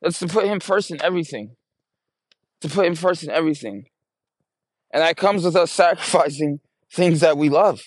That's 0.01 0.19
to 0.19 0.27
put 0.27 0.45
Him 0.45 0.59
first 0.59 0.91
in 0.91 1.01
everything 1.01 1.55
to 2.61 2.69
put 2.69 2.85
him 2.85 2.95
first 2.95 3.23
in 3.23 3.29
everything. 3.29 3.85
And 4.91 5.01
that 5.01 5.17
comes 5.17 5.43
with 5.43 5.55
us 5.55 5.71
sacrificing 5.83 6.59
things 6.91 7.19
that 7.21 7.37
we 7.37 7.49
love. 7.49 7.81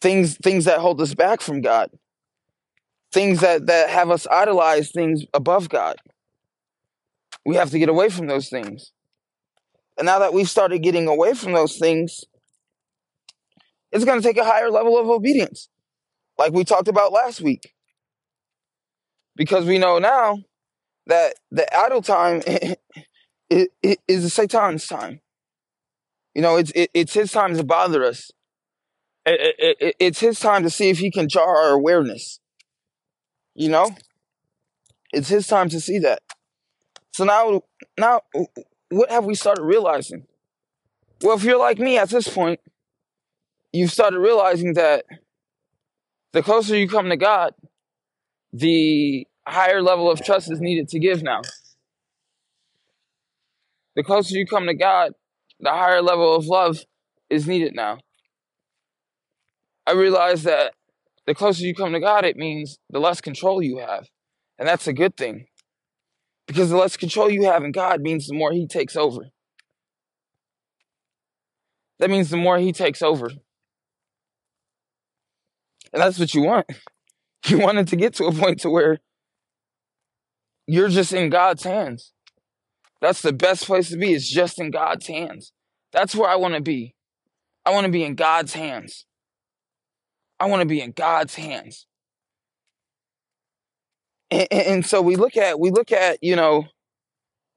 Things 0.00 0.36
things 0.36 0.66
that 0.66 0.80
hold 0.80 1.00
us 1.00 1.14
back 1.14 1.40
from 1.40 1.60
God. 1.60 1.90
Things 3.12 3.40
that, 3.40 3.66
that 3.66 3.90
have 3.90 4.10
us 4.10 4.26
idolize 4.26 4.90
things 4.90 5.24
above 5.32 5.68
God. 5.68 5.96
We 7.46 7.56
have 7.56 7.70
to 7.70 7.78
get 7.78 7.88
away 7.88 8.08
from 8.08 8.26
those 8.26 8.48
things. 8.48 8.92
And 9.96 10.06
now 10.06 10.18
that 10.18 10.34
we've 10.34 10.48
started 10.48 10.80
getting 10.80 11.06
away 11.06 11.34
from 11.34 11.52
those 11.52 11.78
things, 11.78 12.24
it's 13.94 14.04
going 14.04 14.20
to 14.20 14.26
take 14.26 14.36
a 14.36 14.44
higher 14.44 14.70
level 14.70 14.98
of 14.98 15.08
obedience, 15.08 15.68
like 16.36 16.52
we 16.52 16.64
talked 16.64 16.88
about 16.88 17.12
last 17.12 17.40
week. 17.40 17.72
Because 19.36 19.64
we 19.64 19.78
know 19.78 19.98
now 19.98 20.38
that 21.06 21.34
the 21.50 21.66
idle 21.76 22.02
time 22.02 22.42
is 23.50 23.68
the 24.22 24.30
Satan's 24.30 24.86
time. 24.86 25.20
You 26.34 26.42
know, 26.42 26.56
it's 26.56 26.72
it's 26.74 27.14
his 27.14 27.30
time 27.30 27.56
to 27.56 27.62
bother 27.62 28.04
us. 28.04 28.32
It, 29.24 29.54
it, 29.58 29.76
it, 29.80 29.96
it's 30.00 30.20
his 30.20 30.40
time 30.40 30.64
to 30.64 30.70
see 30.70 30.90
if 30.90 30.98
he 30.98 31.10
can 31.10 31.28
jar 31.28 31.56
our 31.56 31.70
awareness. 31.70 32.40
You 33.54 33.68
know, 33.68 33.94
it's 35.12 35.28
his 35.28 35.46
time 35.46 35.68
to 35.68 35.80
see 35.80 36.00
that. 36.00 36.20
So 37.12 37.24
now, 37.24 37.62
now, 37.96 38.22
what 38.88 39.10
have 39.10 39.24
we 39.24 39.36
started 39.36 39.62
realizing? 39.62 40.26
Well, 41.22 41.36
if 41.36 41.44
you're 41.44 41.58
like 41.58 41.78
me 41.78 41.96
at 41.96 42.10
this 42.10 42.26
point, 42.26 42.58
you've 43.74 43.90
started 43.90 44.20
realizing 44.20 44.74
that 44.74 45.04
the 46.32 46.42
closer 46.42 46.76
you 46.76 46.88
come 46.88 47.08
to 47.08 47.16
God, 47.16 47.54
the 48.52 49.26
higher 49.46 49.82
level 49.82 50.10
of 50.10 50.22
trust 50.22 50.50
is 50.50 50.60
needed 50.60 50.88
to 50.90 51.00
give 51.00 51.22
now. 51.22 51.42
The 53.96 54.04
closer 54.04 54.36
you 54.36 54.46
come 54.46 54.66
to 54.66 54.74
God, 54.74 55.12
the 55.58 55.70
higher 55.70 56.02
level 56.02 56.36
of 56.36 56.46
love 56.46 56.84
is 57.28 57.48
needed 57.48 57.74
now. 57.74 57.98
I 59.86 59.92
realize 59.92 60.44
that 60.44 60.74
the 61.26 61.34
closer 61.34 61.64
you 61.64 61.74
come 61.74 61.92
to 61.92 62.00
God, 62.00 62.24
it 62.24 62.36
means 62.36 62.78
the 62.90 63.00
less 63.00 63.20
control 63.20 63.60
you 63.60 63.78
have. 63.78 64.06
And 64.56 64.68
that's 64.68 64.86
a 64.86 64.92
good 64.92 65.16
thing. 65.16 65.46
Because 66.46 66.70
the 66.70 66.76
less 66.76 66.96
control 66.96 67.28
you 67.28 67.44
have 67.44 67.64
in 67.64 67.72
God 67.72 68.02
means 68.02 68.28
the 68.28 68.34
more 68.34 68.52
He 68.52 68.68
takes 68.68 68.94
over. 68.94 69.30
That 71.98 72.10
means 72.10 72.30
the 72.30 72.36
more 72.36 72.58
He 72.58 72.72
takes 72.72 73.02
over. 73.02 73.30
And 75.94 76.02
that's 76.02 76.18
what 76.18 76.34
you 76.34 76.42
want. 76.42 76.66
You 77.46 77.58
want 77.58 77.76
it 77.76 77.88
to 77.88 77.96
get 77.96 78.14
to 78.14 78.24
a 78.24 78.32
point 78.32 78.60
to 78.60 78.70
where 78.70 79.00
you're 80.66 80.88
just 80.88 81.12
in 81.12 81.28
God's 81.28 81.62
hands. 81.62 82.14
That's 83.02 83.20
the 83.20 83.34
best 83.34 83.66
place 83.66 83.90
to 83.90 83.98
be, 83.98 84.14
is 84.14 84.30
just 84.30 84.58
in 84.58 84.70
God's 84.70 85.06
hands. 85.08 85.52
That's 85.92 86.14
where 86.14 86.30
I 86.30 86.36
want 86.36 86.54
to 86.54 86.62
be. 86.62 86.94
I 87.66 87.70
want 87.70 87.84
to 87.84 87.92
be 87.92 88.02
in 88.02 88.14
God's 88.14 88.54
hands. 88.54 89.04
I 90.40 90.46
want 90.46 90.62
to 90.62 90.66
be 90.66 90.80
in 90.80 90.92
God's 90.92 91.34
hands. 91.34 91.86
And, 94.30 94.48
and, 94.50 94.86
so 94.86 95.02
we 95.02 95.16
look 95.16 95.36
at, 95.36 95.60
we 95.60 95.70
look 95.70 95.92
at, 95.92 96.16
you 96.22 96.36
know, 96.36 96.64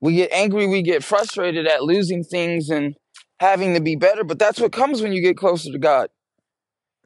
we 0.01 0.15
get 0.15 0.34
angry, 0.34 0.67
we 0.67 0.82
get 0.82 1.01
frustrated 1.01 1.65
at 1.65 1.84
losing 1.84 2.25
things 2.25 2.70
and 2.70 2.94
having 3.39 3.74
to 3.74 3.79
be 3.79 3.96
better, 3.96 4.25
but 4.25 4.38
that's 4.38 4.60
what 4.60 4.74
comes 4.74 5.01
when 5.01 5.13
you 5.13 5.22
get 5.22 5.38
closer 5.38 5.72
to 5.72 5.79
God. 5.79 6.10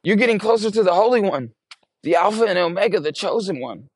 You're 0.03 0.15
getting 0.15 0.39
closer 0.39 0.71
to 0.71 0.83
the 0.83 0.93
Holy 0.93 1.21
One, 1.21 1.51
the 2.03 2.15
Alpha 2.15 2.45
and 2.45 2.57
Omega, 2.57 2.99
the 2.99 3.11
chosen 3.11 3.59
one. 3.59 3.87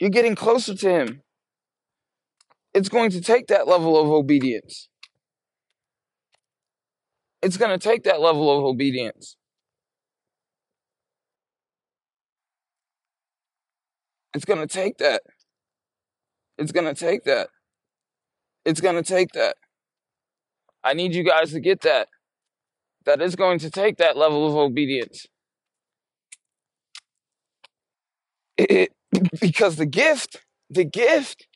You're 0.00 0.10
getting 0.10 0.34
closer 0.34 0.74
to 0.74 0.88
Him. 0.88 1.22
It's 2.74 2.88
going 2.88 3.10
to 3.10 3.20
take 3.20 3.46
that 3.46 3.66
level 3.66 3.98
of 3.98 4.08
obedience. 4.08 4.88
It's 7.42 7.56
going 7.56 7.70
to 7.70 7.82
take 7.82 8.04
that 8.04 8.20
level 8.20 8.50
of 8.50 8.64
obedience. 8.64 9.36
It's 14.34 14.44
going 14.44 14.60
to 14.60 14.66
take 14.66 14.98
that. 14.98 15.22
It's 16.58 16.72
going 16.72 16.86
to 16.86 16.94
take 16.94 17.24
that. 17.24 17.48
It's 18.64 18.80
going 18.80 18.96
to 18.96 19.02
take 19.02 19.32
that. 19.32 19.56
I 20.82 20.92
need 20.92 21.14
you 21.14 21.22
guys 21.22 21.52
to 21.52 21.60
get 21.60 21.82
that. 21.82 22.08
That 23.06 23.22
is 23.22 23.36
going 23.36 23.60
to 23.60 23.70
take 23.70 23.98
that 23.98 24.16
level 24.16 24.46
of 24.46 24.56
obedience. 24.56 25.26
It, 28.58 28.92
because 29.40 29.76
the 29.76 29.86
gift, 29.86 30.42
the 30.68 30.84
gift 30.84 31.46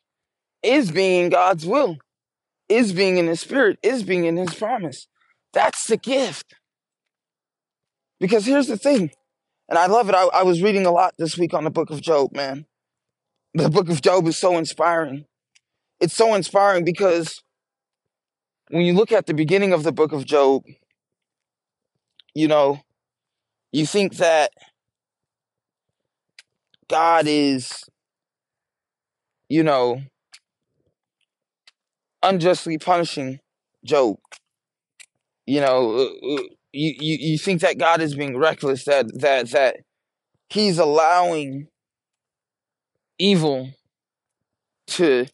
is 0.63 0.91
being 0.91 1.25
in 1.25 1.29
God's 1.29 1.65
will, 1.65 1.97
is 2.69 2.93
being 2.93 3.17
in 3.17 3.27
His 3.27 3.41
Spirit, 3.41 3.79
is 3.83 4.03
being 4.03 4.25
in 4.25 4.37
His 4.37 4.53
promise. 4.53 5.07
That's 5.53 5.85
the 5.87 5.97
gift. 5.97 6.55
Because 8.19 8.45
here's 8.45 8.67
the 8.67 8.77
thing, 8.77 9.11
and 9.67 9.77
I 9.77 9.87
love 9.87 10.07
it. 10.07 10.15
I, 10.15 10.27
I 10.27 10.43
was 10.43 10.61
reading 10.61 10.85
a 10.85 10.91
lot 10.91 11.15
this 11.17 11.37
week 11.37 11.53
on 11.53 11.63
the 11.63 11.71
book 11.71 11.89
of 11.89 12.01
Job, 12.01 12.33
man. 12.33 12.65
The 13.55 13.69
book 13.69 13.89
of 13.89 14.01
Job 14.01 14.27
is 14.27 14.37
so 14.37 14.57
inspiring. 14.57 15.25
It's 15.99 16.13
so 16.13 16.33
inspiring 16.33 16.85
because 16.85 17.43
when 18.69 18.83
you 18.83 18.93
look 18.93 19.11
at 19.11 19.25
the 19.25 19.33
beginning 19.33 19.73
of 19.73 19.83
the 19.83 19.91
book 19.91 20.13
of 20.13 20.25
Job, 20.25 20.63
you 22.33 22.47
know, 22.47 22.79
you 23.71 23.85
think 23.85 24.17
that 24.17 24.51
God 26.89 27.25
is, 27.27 27.83
you 29.49 29.63
know, 29.63 30.01
unjustly 32.23 32.77
punishing 32.77 33.39
Job. 33.83 34.17
You 35.45 35.61
know, 35.61 35.95
uh, 35.95 36.33
uh, 36.33 36.43
you, 36.71 36.93
you, 36.99 37.17
you 37.31 37.37
think 37.37 37.61
that 37.61 37.77
God 37.77 38.01
is 38.01 38.15
being 38.15 38.37
reckless, 38.37 38.85
that, 38.85 39.07
that, 39.19 39.49
that 39.51 39.77
he's 40.49 40.77
allowing 40.77 41.67
evil 43.17 43.69
to 44.87 45.25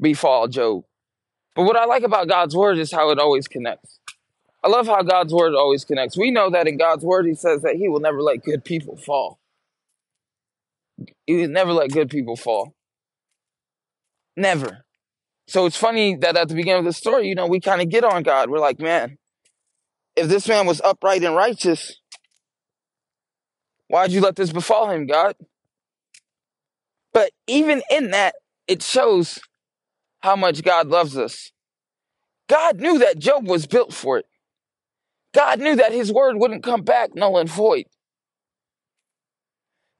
befall 0.00 0.48
Job. 0.48 0.84
But 1.54 1.64
what 1.64 1.76
I 1.76 1.86
like 1.86 2.02
about 2.02 2.28
God's 2.28 2.54
word 2.54 2.78
is 2.78 2.92
how 2.92 3.10
it 3.10 3.18
always 3.18 3.48
connects. 3.48 3.98
I 4.66 4.68
love 4.68 4.88
how 4.88 5.00
God's 5.02 5.32
word 5.32 5.54
always 5.54 5.84
connects. 5.84 6.18
We 6.18 6.32
know 6.32 6.50
that 6.50 6.66
in 6.66 6.76
God's 6.76 7.04
word, 7.04 7.24
he 7.24 7.36
says 7.36 7.62
that 7.62 7.76
he 7.76 7.88
will 7.88 8.00
never 8.00 8.20
let 8.20 8.42
good 8.42 8.64
people 8.64 8.96
fall. 8.96 9.38
He 11.24 11.36
will 11.36 11.48
never 11.48 11.72
let 11.72 11.92
good 11.92 12.10
people 12.10 12.34
fall. 12.34 12.74
Never. 14.36 14.84
So 15.46 15.66
it's 15.66 15.76
funny 15.76 16.16
that 16.16 16.36
at 16.36 16.48
the 16.48 16.56
beginning 16.56 16.80
of 16.80 16.84
the 16.84 16.92
story, 16.92 17.28
you 17.28 17.36
know, 17.36 17.46
we 17.46 17.60
kind 17.60 17.80
of 17.80 17.88
get 17.88 18.02
on 18.02 18.24
God. 18.24 18.50
We're 18.50 18.58
like, 18.58 18.80
man, 18.80 19.18
if 20.16 20.26
this 20.26 20.48
man 20.48 20.66
was 20.66 20.80
upright 20.80 21.22
and 21.22 21.36
righteous, 21.36 22.00
why'd 23.86 24.10
you 24.10 24.20
let 24.20 24.34
this 24.34 24.50
befall 24.50 24.90
him, 24.90 25.06
God? 25.06 25.36
But 27.14 27.30
even 27.46 27.82
in 27.88 28.10
that, 28.10 28.34
it 28.66 28.82
shows 28.82 29.38
how 30.24 30.34
much 30.34 30.64
God 30.64 30.88
loves 30.88 31.16
us. 31.16 31.52
God 32.48 32.80
knew 32.80 32.98
that 32.98 33.20
Job 33.20 33.46
was 33.46 33.68
built 33.68 33.92
for 33.92 34.18
it. 34.18 34.26
God 35.36 35.60
knew 35.60 35.76
that 35.76 35.92
his 35.92 36.10
word 36.10 36.38
wouldn't 36.38 36.62
come 36.62 36.80
back 36.80 37.14
null 37.14 37.36
and 37.36 37.48
void. 37.48 37.84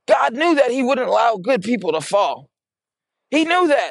God 0.09 0.33
knew 0.33 0.55
that 0.55 0.71
he 0.71 0.83
wouldn't 0.83 1.09
allow 1.09 1.37
good 1.37 1.61
people 1.61 1.93
to 1.93 2.01
fall. 2.01 2.49
He 3.31 3.45
knew 3.45 3.69
that. 3.69 3.91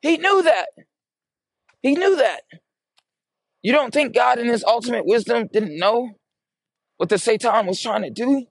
He 0.00 0.16
knew 0.16 0.42
that. 0.42 0.68
He 1.82 1.94
knew 1.94 2.16
that. 2.16 2.40
You 3.60 3.72
don't 3.72 3.92
think 3.92 4.14
God, 4.14 4.38
in 4.38 4.46
his 4.46 4.64
ultimate 4.64 5.04
wisdom, 5.04 5.46
didn't 5.52 5.78
know 5.78 6.12
what 6.96 7.10
the 7.10 7.18
Satan 7.18 7.66
was 7.66 7.82
trying 7.82 8.02
to 8.02 8.10
do? 8.10 8.46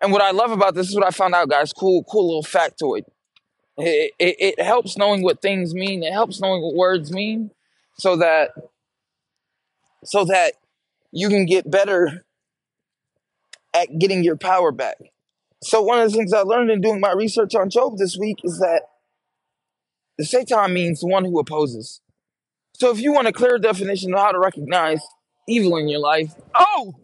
And 0.00 0.10
what 0.10 0.20
I 0.20 0.32
love 0.32 0.50
about 0.50 0.74
this 0.74 0.88
is 0.88 0.96
what 0.96 1.06
I 1.06 1.10
found 1.10 1.32
out, 1.32 1.48
guys. 1.48 1.72
Cool, 1.72 2.02
cool 2.10 2.26
little 2.26 2.42
factoid. 2.42 3.02
It, 3.78 4.12
it, 4.18 4.36
it 4.58 4.60
helps 4.60 4.98
knowing 4.98 5.22
what 5.22 5.40
things 5.40 5.74
mean. 5.74 6.02
It 6.02 6.12
helps 6.12 6.40
knowing 6.40 6.60
what 6.60 6.74
words 6.74 7.12
mean, 7.12 7.52
so 7.98 8.16
that 8.16 8.50
so 10.04 10.24
that 10.24 10.54
you 11.12 11.28
can 11.28 11.46
get 11.46 11.70
better 11.70 12.24
at 13.74 13.98
getting 13.98 14.24
your 14.24 14.36
power 14.36 14.72
back. 14.72 14.96
So 15.62 15.80
one 15.82 16.00
of 16.00 16.10
the 16.10 16.16
things 16.16 16.32
I 16.32 16.40
learned 16.40 16.70
in 16.70 16.80
doing 16.80 17.00
my 17.00 17.12
research 17.12 17.54
on 17.54 17.70
Job 17.70 17.96
this 17.96 18.16
week 18.18 18.38
is 18.42 18.58
that 18.58 18.82
the 20.18 20.24
Satan 20.24 20.72
means 20.72 21.00
the 21.00 21.06
one 21.06 21.24
who 21.24 21.38
opposes. 21.38 22.00
So 22.74 22.90
if 22.90 23.00
you 23.00 23.12
want 23.12 23.28
a 23.28 23.32
clear 23.32 23.58
definition 23.58 24.12
of 24.12 24.20
how 24.20 24.32
to 24.32 24.38
recognize 24.38 25.00
evil 25.48 25.76
in 25.76 25.88
your 25.88 26.00
life, 26.00 26.34
oh, 26.54 26.94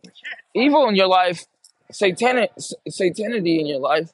evil 0.54 0.88
in 0.88 0.96
your 0.96 1.06
life, 1.06 1.46
satanic, 1.92 2.50
satanity 2.88 3.60
in 3.60 3.66
your 3.66 3.80
life. 3.80 4.12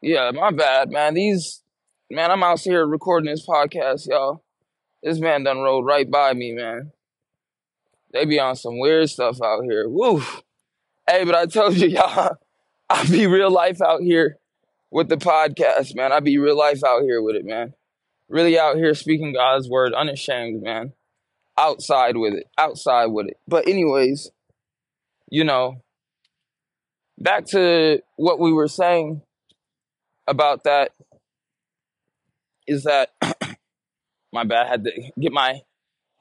Yeah, 0.00 0.30
my 0.30 0.50
bad, 0.50 0.90
man. 0.90 1.14
These, 1.14 1.62
man, 2.10 2.30
I'm 2.30 2.42
out 2.42 2.60
here 2.60 2.86
recording 2.86 3.30
this 3.30 3.46
podcast, 3.46 4.08
y'all. 4.08 4.42
This 5.02 5.18
man 5.18 5.44
done 5.44 5.58
rode 5.58 5.84
right 5.84 6.10
by 6.10 6.32
me, 6.32 6.52
man. 6.52 6.92
They 8.12 8.24
be 8.24 8.40
on 8.40 8.56
some 8.56 8.78
weird 8.78 9.08
stuff 9.08 9.40
out 9.42 9.62
here. 9.62 9.88
Woo. 9.88 10.22
Hey, 11.08 11.24
but 11.24 11.34
I 11.34 11.46
told 11.46 11.76
you, 11.76 11.88
y'all, 11.88 12.36
I 12.88 13.06
be 13.06 13.26
real 13.26 13.50
life 13.50 13.80
out 13.80 14.00
here 14.00 14.38
with 14.90 15.08
the 15.08 15.16
podcast, 15.16 15.94
man. 15.94 16.12
I 16.12 16.20
be 16.20 16.38
real 16.38 16.58
life 16.58 16.82
out 16.84 17.02
here 17.02 17.22
with 17.22 17.36
it, 17.36 17.44
man. 17.44 17.74
Really 18.28 18.58
out 18.58 18.76
here 18.76 18.94
speaking 18.94 19.32
God's 19.32 19.68
word, 19.68 19.92
unashamed, 19.94 20.62
man. 20.62 20.92
Outside 21.58 22.16
with 22.16 22.34
it, 22.34 22.46
outside 22.58 23.06
with 23.06 23.26
it. 23.26 23.38
But, 23.46 23.68
anyways, 23.68 24.30
you 25.28 25.44
know, 25.44 25.82
back 27.18 27.46
to 27.46 28.00
what 28.16 28.38
we 28.38 28.52
were 28.52 28.68
saying 28.68 29.22
about 30.26 30.64
that 30.64 30.92
is 32.66 32.84
that 32.84 33.10
my 34.32 34.44
bad, 34.44 34.66
I 34.66 34.68
had 34.68 34.84
to 34.84 34.92
get 35.20 35.32
my 35.32 35.60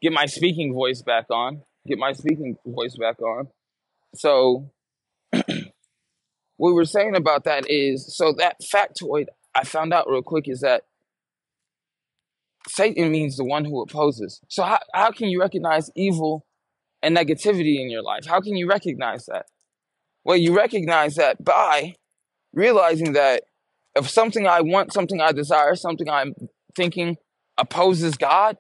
get 0.02 0.14
my 0.14 0.26
speaking 0.26 0.74
voice 0.74 1.02
back 1.02 1.26
on 1.30 1.62
get 1.88 1.98
my 1.98 2.14
speaking 2.14 2.58
voice 2.66 2.96
back 2.98 3.22
on. 3.22 3.48
So, 4.16 4.72
what 5.32 6.74
we're 6.74 6.86
saying 6.86 7.16
about 7.16 7.46
that 7.46 7.70
is 7.70 8.16
so 8.16 8.34
that 8.34 8.58
factoid 8.62 9.28
I 9.56 9.64
found 9.64 9.94
out 9.94 10.10
real 10.10 10.22
quick 10.22 10.48
is 10.48 10.62
that 10.62 10.84
Satan 12.68 13.12
means 13.12 13.38
the 13.38 13.44
one 13.44 13.66
who 13.66 13.82
opposes. 13.82 14.42
So 14.48 14.64
how, 14.64 14.80
how 14.94 15.12
can 15.12 15.30
you 15.30 15.40
recognize 15.40 15.90
evil 15.96 16.46
and 17.02 17.16
negativity 17.16 17.80
in 17.80 17.90
your 17.90 18.04
life? 18.04 18.26
How 18.28 18.42
can 18.42 18.56
you 18.56 18.68
recognize 18.68 19.26
that? 19.26 19.48
Well, 20.24 20.38
you 20.38 20.56
recognize 20.56 21.16
that 21.16 21.44
by 21.44 21.96
realizing 22.54 23.14
that 23.14 23.44
if 23.96 24.10
something 24.10 24.46
I 24.46 24.62
want, 24.62 24.94
something 24.94 25.20
I 25.20 25.32
desire, 25.32 25.76
something 25.76 26.10
I'm 26.10 26.36
thinking 26.76 27.18
opposes 27.58 28.16
God, 28.16 28.58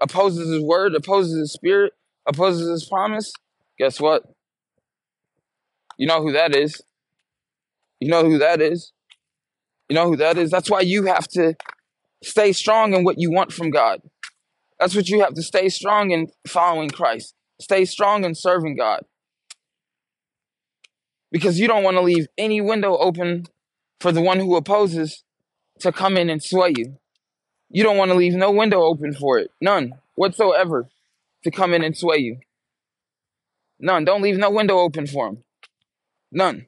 opposes 0.00 0.48
His 0.48 0.62
word, 0.62 0.94
opposes 0.94 1.38
His 1.38 1.52
spirit, 1.52 1.92
opposes 2.26 2.68
His 2.68 2.88
promise, 2.88 3.32
guess 3.78 4.00
what? 4.00 4.24
You 5.98 6.06
know 6.06 6.22
who 6.22 6.32
that 6.32 6.54
is. 6.54 6.80
You 8.00 8.08
know 8.08 8.24
who 8.24 8.38
that 8.38 8.60
is. 8.60 8.92
You 9.88 9.94
know 9.94 10.08
who 10.08 10.16
that 10.16 10.38
is. 10.38 10.50
That's 10.50 10.70
why 10.70 10.80
you 10.80 11.04
have 11.04 11.28
to 11.28 11.54
stay 12.22 12.52
strong 12.52 12.94
in 12.94 13.04
what 13.04 13.18
you 13.18 13.30
want 13.30 13.52
from 13.52 13.70
God. 13.70 14.00
That's 14.80 14.94
what 14.94 15.08
you 15.08 15.20
have 15.20 15.34
to 15.34 15.42
stay 15.42 15.68
strong 15.68 16.10
in 16.10 16.28
following 16.46 16.90
Christ. 16.90 17.34
Stay 17.60 17.84
strong 17.84 18.24
in 18.24 18.34
serving 18.34 18.76
God. 18.76 19.02
Because 21.30 21.58
you 21.58 21.66
don't 21.68 21.84
want 21.84 21.96
to 21.96 22.02
leave 22.02 22.26
any 22.36 22.60
window 22.60 22.96
open 22.96 23.44
for 24.00 24.12
the 24.12 24.20
one 24.20 24.38
who 24.38 24.56
opposes 24.56 25.24
to 25.80 25.92
come 25.92 26.16
in 26.16 26.30
and 26.30 26.42
sway 26.42 26.72
you. 26.76 26.96
You 27.70 27.82
don't 27.82 27.96
want 27.96 28.10
to 28.10 28.16
leave 28.16 28.34
no 28.34 28.50
window 28.50 28.82
open 28.82 29.14
for 29.14 29.38
it. 29.38 29.50
None 29.60 29.94
whatsoever 30.14 30.88
to 31.44 31.50
come 31.50 31.72
in 31.72 31.84
and 31.84 31.96
sway 31.96 32.18
you. 32.18 32.38
None. 33.78 34.04
Don't 34.04 34.22
leave 34.22 34.38
no 34.38 34.50
window 34.50 34.78
open 34.78 35.06
for 35.06 35.28
him. 35.28 35.44
None. 36.32 36.66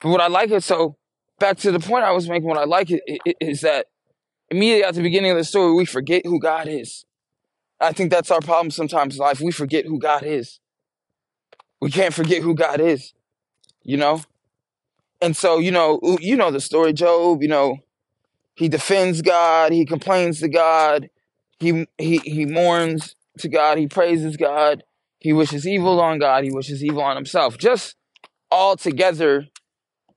But 0.00 0.10
what 0.10 0.20
I 0.20 0.26
like 0.26 0.50
it, 0.50 0.62
so 0.62 0.96
back 1.38 1.56
to 1.58 1.72
the 1.72 1.80
point 1.80 2.04
I 2.04 2.12
was 2.12 2.28
making, 2.28 2.48
what 2.48 2.58
I 2.58 2.64
like 2.64 2.90
it 2.90 3.02
is 3.40 3.62
that 3.62 3.86
immediately 4.50 4.84
at 4.84 4.94
the 4.94 5.02
beginning 5.02 5.30
of 5.30 5.36
the 5.36 5.44
story, 5.44 5.72
we 5.74 5.84
forget 5.84 6.22
who 6.24 6.40
God 6.40 6.68
is. 6.68 7.04
I 7.80 7.92
think 7.92 8.10
that's 8.10 8.30
our 8.30 8.40
problem 8.40 8.70
sometimes 8.70 9.16
in 9.16 9.20
life. 9.20 9.40
We 9.40 9.52
forget 9.52 9.86
who 9.86 9.98
God 9.98 10.22
is. 10.24 10.60
We 11.80 11.90
can't 11.90 12.14
forget 12.14 12.42
who 12.42 12.54
God 12.54 12.80
is, 12.80 13.12
you 13.82 13.96
know? 13.96 14.22
And 15.20 15.36
so, 15.36 15.58
you 15.58 15.70
know, 15.70 16.00
you 16.20 16.36
know 16.36 16.50
the 16.50 16.60
story, 16.60 16.92
Job, 16.92 17.42
you 17.42 17.48
know, 17.48 17.78
he 18.54 18.68
defends 18.68 19.22
God, 19.22 19.72
he 19.72 19.84
complains 19.84 20.40
to 20.40 20.48
God, 20.48 21.10
he 21.58 21.86
he 21.98 22.18
he 22.18 22.46
mourns 22.46 23.14
to 23.38 23.48
God, 23.48 23.78
he 23.78 23.86
praises 23.86 24.36
God, 24.36 24.82
he 25.18 25.32
wishes 25.32 25.66
evil 25.66 26.00
on 26.00 26.18
God, 26.18 26.44
he 26.44 26.50
wishes 26.52 26.84
evil 26.84 27.02
on 27.02 27.16
himself. 27.16 27.58
Just 27.58 27.96
all 28.50 28.76
together, 28.76 29.46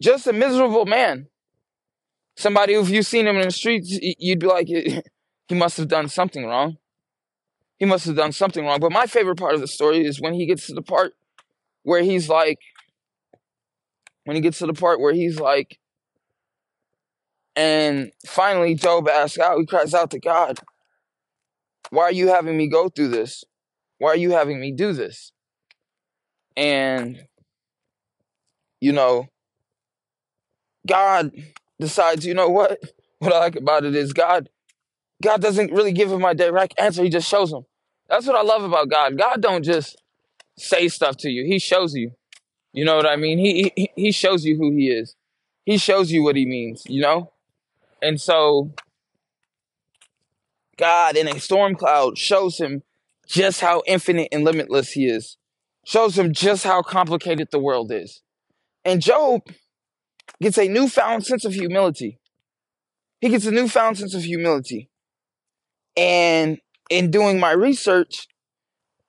just 0.02 0.28
a 0.28 0.34
miserable 0.34 0.86
man. 0.86 1.28
Somebody 2.38 2.74
if 2.74 2.90
you've 2.90 3.06
seen 3.06 3.28
him 3.28 3.36
in 3.38 3.44
the 3.44 3.52
streets, 3.52 3.98
you'd 4.02 4.40
be 4.40 4.48
like, 4.48 4.68
he 5.48 5.56
must 5.56 5.78
have 5.78 5.88
done 5.88 6.08
something 6.08 6.46
wrong. 6.46 6.78
He 7.78 7.86
must 7.86 8.06
have 8.06 8.16
done 8.16 8.32
something 8.32 8.66
wrong. 8.66 8.80
But 8.80 8.92
my 8.92 9.08
favorite 9.08 9.38
part 9.38 9.56
of 9.56 9.62
the 9.62 9.68
story 9.68 10.06
is 10.06 10.22
when 10.22 10.34
he 10.34 10.46
gets 10.46 10.68
to 10.68 10.74
the 10.74 10.82
part 10.82 11.14
where 11.84 12.04
he's 12.04 12.30
like, 12.30 12.60
when 14.26 14.36
he 14.36 14.42
gets 14.42 14.60
to 14.60 14.68
the 14.68 14.74
part 14.74 15.00
where 15.00 15.14
he's 15.14 15.40
like, 15.40 15.80
and 17.56 18.12
finally 18.26 18.76
Job 18.76 19.10
asks 19.10 19.40
out, 19.40 19.58
he 19.58 19.66
cries 19.66 19.94
out 19.94 20.12
to 20.12 20.20
God, 20.20 20.60
Why 21.90 22.04
are 22.04 22.12
you 22.12 22.28
having 22.28 22.58
me 22.58 22.68
go 22.68 22.90
through 22.90 23.10
this? 23.10 23.44
Why 23.98 24.10
are 24.10 24.18
you 24.18 24.32
having 24.32 24.60
me 24.60 24.72
do 24.72 24.94
this? 24.94 25.32
And, 26.56 27.26
you 28.82 28.92
know, 28.92 29.28
God 30.88 31.32
decides, 31.80 32.26
you 32.26 32.34
know 32.34 32.50
what? 32.50 32.80
What 33.20 33.34
I 33.34 33.40
like 33.40 33.58
about 33.58 33.84
it 33.84 33.98
is 33.98 34.14
God, 34.14 34.50
God 35.22 35.42
doesn't 35.42 35.74
really 35.74 35.92
give 35.92 36.10
him 36.10 36.22
my 36.22 36.34
direct 36.34 36.74
answer. 36.80 37.04
He 37.04 37.10
just 37.10 37.28
shows 37.28 37.52
him. 37.52 37.66
That's 38.08 38.26
what 38.26 38.38
I 38.38 38.44
love 38.44 38.64
about 38.64 38.90
God. 38.90 39.18
God 39.18 39.42
don't 39.42 39.66
just 39.66 40.02
say 40.58 40.88
stuff 40.88 41.18
to 41.18 41.30
you. 41.30 41.44
He 41.46 41.60
shows 41.60 41.94
you. 41.96 42.12
You 42.72 42.86
know 42.86 42.96
what 42.96 43.06
I 43.06 43.18
mean? 43.18 43.40
He, 43.40 43.74
he 43.76 43.92
he 43.96 44.12
shows 44.12 44.46
you 44.46 44.56
who 44.56 44.72
he 44.76 44.90
is. 44.90 45.16
He 45.66 45.78
shows 45.78 46.12
you 46.12 46.24
what 46.24 46.38
he 46.38 46.46
means, 46.46 46.84
you 46.88 47.02
know? 47.02 47.32
And 48.02 48.22
so 48.22 48.72
God 50.80 51.18
in 51.18 51.28
a 51.28 51.40
storm 51.40 51.76
cloud 51.76 52.18
shows 52.18 52.58
him 52.58 52.84
just 53.28 53.60
how 53.60 53.84
infinite 53.86 54.30
and 54.32 54.46
limitless 54.46 54.92
he 54.92 55.08
is. 55.08 55.38
Shows 55.86 56.18
him 56.18 56.34
just 56.34 56.64
how 56.64 56.82
complicated 56.82 57.50
the 57.52 57.60
world 57.60 57.92
is. 57.92 58.22
And 58.86 59.02
Job 59.02 59.42
gets 60.42 60.58
a 60.58 60.68
newfound 60.68 61.26
sense 61.26 61.44
of 61.44 61.54
humility. 61.54 62.18
He 63.20 63.30
gets 63.30 63.46
a 63.46 63.52
newfound 63.52 63.98
sense 63.98 64.16
of 64.16 64.24
humility. 64.24 64.90
And 65.98 66.60
in 66.90 67.12
doing 67.12 67.40
my 67.40 67.52
research, 67.52 68.28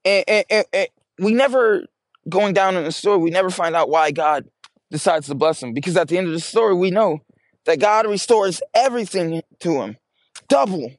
and, 0.05 0.25
and, 0.27 0.65
and, 0.73 0.89
we 1.19 1.33
never 1.33 1.85
going 2.29 2.53
down 2.53 2.77
in 2.77 2.85
the 2.85 2.93
story, 2.93 3.19
we 3.19 3.31
never 3.31 3.51
find 3.51 3.77
out 3.77 3.91
why 3.91 4.11
God 4.11 4.47
decides 4.91 5.29
to 5.29 5.35
bless 5.35 5.63
him. 5.63 5.73
Because 5.73 5.97
at 5.97 6.09
the 6.09 6.19
end 6.19 6.27
of 6.27 6.33
the 6.33 6.41
story, 6.41 6.75
we 6.75 6.91
know 6.91 7.21
that 7.67 7.79
God 7.79 8.07
restores 8.07 8.61
everything 8.75 9.43
to 9.61 9.73
him. 9.83 9.97
Double, 10.49 10.91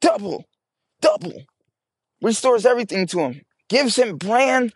double, 0.00 0.44
double. 1.00 1.44
Restores 2.20 2.66
everything 2.66 3.06
to 3.08 3.20
him. 3.20 3.42
Gives 3.68 3.96
him 3.96 4.16
brand 4.16 4.72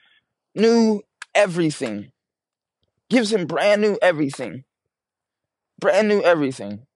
new 0.54 1.02
everything. 1.34 2.12
Gives 3.10 3.32
him 3.32 3.46
brand 3.46 3.82
new 3.82 3.98
everything. 4.00 4.64
Brand 5.80 6.08
new 6.08 6.22
everything. 6.22 6.86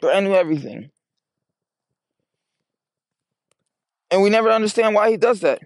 Brand 0.00 0.26
new 0.26 0.34
everything. 0.34 0.90
And 4.10 4.22
we 4.22 4.30
never 4.30 4.50
understand 4.50 4.94
why 4.94 5.10
he 5.10 5.16
does 5.16 5.40
that. 5.40 5.60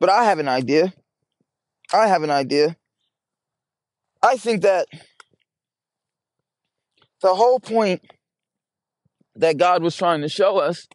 But 0.00 0.10
I 0.10 0.24
have 0.24 0.38
an 0.38 0.48
idea. 0.48 0.92
I 1.92 2.08
have 2.08 2.22
an 2.22 2.30
idea. 2.30 2.76
I 4.22 4.36
think 4.36 4.62
that 4.62 4.86
the 7.20 7.34
whole 7.34 7.60
point 7.60 8.02
that 9.42 9.56
God 9.56 9.82
was 9.82 9.96
trying 9.96 10.20
to 10.20 10.28
show 10.28 10.58
us 10.58 10.86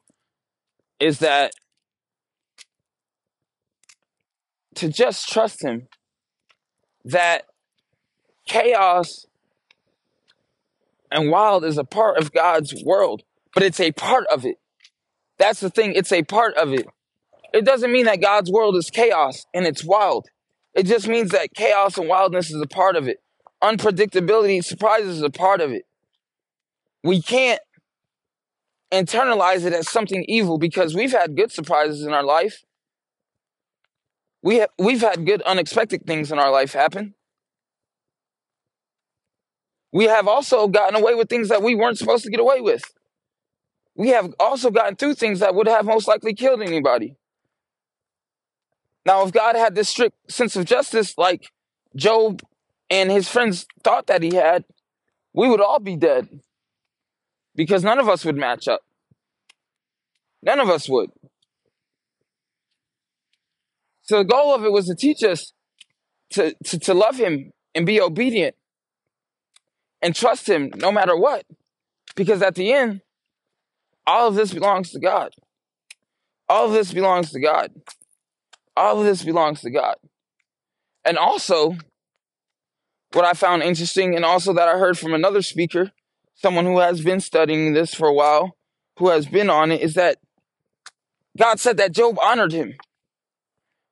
is 1.01 1.19
that 1.19 1.51
to 4.75 4.87
just 4.87 5.27
trust 5.27 5.61
Him, 5.61 5.89
that 7.03 7.43
chaos 8.45 9.25
and 11.11 11.29
wild 11.29 11.65
is 11.65 11.77
a 11.77 11.83
part 11.83 12.19
of 12.19 12.31
God's 12.31 12.73
world, 12.85 13.23
but 13.53 13.63
it's 13.63 13.81
a 13.81 13.91
part 13.91 14.25
of 14.31 14.45
it. 14.45 14.55
That's 15.37 15.59
the 15.59 15.69
thing, 15.69 15.91
it's 15.93 16.13
a 16.13 16.23
part 16.23 16.55
of 16.55 16.71
it. 16.71 16.87
It 17.53 17.65
doesn't 17.65 17.91
mean 17.91 18.05
that 18.05 18.21
God's 18.21 18.49
world 18.49 18.77
is 18.77 18.89
chaos 18.89 19.45
and 19.53 19.65
it's 19.65 19.83
wild. 19.83 20.27
It 20.73 20.83
just 20.83 21.09
means 21.09 21.31
that 21.31 21.53
chaos 21.53 21.97
and 21.97 22.07
wildness 22.07 22.49
is 22.49 22.61
a 22.61 22.67
part 22.67 22.95
of 22.95 23.09
it. 23.09 23.17
Unpredictability, 23.61 24.63
surprises 24.63 25.17
is 25.17 25.21
a 25.21 25.29
part 25.29 25.59
of 25.59 25.71
it. 25.73 25.83
We 27.03 27.21
can't 27.21 27.59
internalize 28.91 29.65
it 29.65 29.73
as 29.73 29.89
something 29.89 30.23
evil 30.27 30.57
because 30.57 30.95
we've 30.95 31.11
had 31.11 31.35
good 31.35 31.51
surprises 31.51 32.03
in 32.05 32.13
our 32.13 32.23
life. 32.23 32.63
We 34.41 34.57
have, 34.57 34.69
we've 34.77 35.01
had 35.01 35.25
good 35.25 35.41
unexpected 35.41 36.05
things 36.05 36.31
in 36.31 36.39
our 36.39 36.51
life 36.51 36.73
happen. 36.73 37.15
We 39.91 40.05
have 40.05 40.27
also 40.27 40.67
gotten 40.67 40.95
away 40.95 41.15
with 41.15 41.29
things 41.29 41.49
that 41.49 41.63
we 41.63 41.75
weren't 41.75 41.97
supposed 41.97 42.23
to 42.25 42.29
get 42.29 42.39
away 42.39 42.61
with. 42.61 42.83
We 43.95 44.09
have 44.09 44.33
also 44.39 44.69
gotten 44.69 44.95
through 44.95 45.15
things 45.15 45.39
that 45.39 45.55
would 45.55 45.67
have 45.67 45.85
most 45.85 46.07
likely 46.07 46.33
killed 46.33 46.61
anybody. 46.61 47.15
Now, 49.05 49.25
if 49.25 49.31
God 49.31 49.55
had 49.55 49.73
this 49.73 49.89
strict 49.89 50.31
sense 50.31 50.55
of 50.55 50.65
justice 50.65 51.17
like 51.17 51.49
Job 51.95 52.41
and 52.89 53.09
his 53.09 53.27
friends 53.27 53.65
thought 53.83 54.07
that 54.07 54.21
he 54.21 54.35
had, 54.35 54.65
we 55.33 55.49
would 55.49 55.61
all 55.61 55.79
be 55.79 55.95
dead 55.95 56.41
because 57.57 57.83
none 57.83 57.99
of 57.99 58.07
us 58.07 58.23
would 58.23 58.37
match 58.37 58.69
up. 58.69 58.81
None 60.41 60.61
of 60.61 60.69
us 60.69 60.87
would. 60.87 61.09
So 64.03 64.19
the 64.19 64.23
goal 64.23 64.55
of 64.55 64.63
it 64.63 64.71
was 64.71 64.85
to 64.85 64.95
teach 64.95 65.23
us 65.23 65.51
to, 66.31 66.55
to, 66.65 66.79
to 66.79 66.93
love 66.93 67.17
him 67.17 67.51
and 67.75 67.85
be 67.85 67.99
obedient 67.99 68.55
and 70.01 70.15
trust 70.15 70.47
him 70.47 70.71
no 70.77 70.91
matter 70.91 71.17
what. 71.17 71.45
Because 72.15 72.41
at 72.41 72.55
the 72.55 72.71
end, 72.71 73.01
all 74.05 74.29
of 74.29 74.35
this 74.35 74.53
belongs 74.53 74.91
to 74.91 74.99
God. 74.99 75.33
All 76.47 76.67
of 76.67 76.71
this 76.71 76.93
belongs 76.93 77.31
to 77.31 77.39
God. 77.41 77.71
All 78.77 78.99
of 78.99 79.05
this 79.05 79.23
belongs 79.23 79.61
to 79.61 79.71
God. 79.71 79.95
And 81.03 81.17
also, 81.17 81.75
what 83.13 83.25
I 83.25 83.33
found 83.33 83.63
interesting, 83.63 84.15
and 84.15 84.23
also 84.23 84.53
that 84.53 84.69
I 84.69 84.77
heard 84.77 84.97
from 84.97 85.13
another 85.13 85.41
speaker, 85.41 85.91
someone 86.37 86.65
who 86.65 86.79
has 86.79 87.01
been 87.01 87.19
studying 87.19 87.73
this 87.73 87.93
for 87.93 88.07
a 88.07 88.13
while, 88.13 88.55
who 88.97 89.09
has 89.09 89.25
been 89.25 89.49
on 89.49 89.71
it, 89.71 89.81
is 89.81 89.95
that 89.95 90.17
God 91.37 91.59
said 91.59 91.77
that 91.77 91.91
Job 91.91 92.17
honored 92.19 92.51
him. 92.53 92.75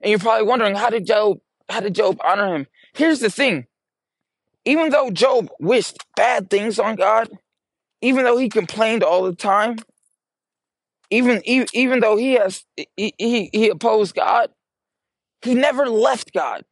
And 0.02 0.10
you're 0.12 0.20
probably 0.20 0.48
wondering, 0.48 0.76
how 0.76 0.90
did 0.90 1.06
Job, 1.06 1.40
how 1.70 1.80
did 1.80 1.96
Job 1.96 2.18
honor 2.24 2.56
him? 2.56 2.68
Here's 2.94 3.20
the 3.20 3.30
thing. 3.30 3.66
Even 4.64 4.90
though 4.90 5.12
Job 5.12 5.50
wished 5.60 5.98
bad 6.16 6.50
things 6.50 6.80
on 6.80 6.96
God, 6.96 7.30
even 8.02 8.24
though 8.24 8.38
he 8.38 8.50
complained 8.50 9.04
all 9.04 9.24
the 9.24 9.36
time, 9.36 9.78
even 11.12 11.42
even, 11.46 11.68
even 11.74 12.00
though 12.00 12.18
he 12.18 12.34
has 12.34 12.66
he, 12.98 13.14
he 13.18 13.50
he 13.54 13.70
opposed 13.70 14.16
God, 14.16 14.50
he 15.42 15.54
never 15.54 15.88
left 15.88 16.34
God. 16.34 16.66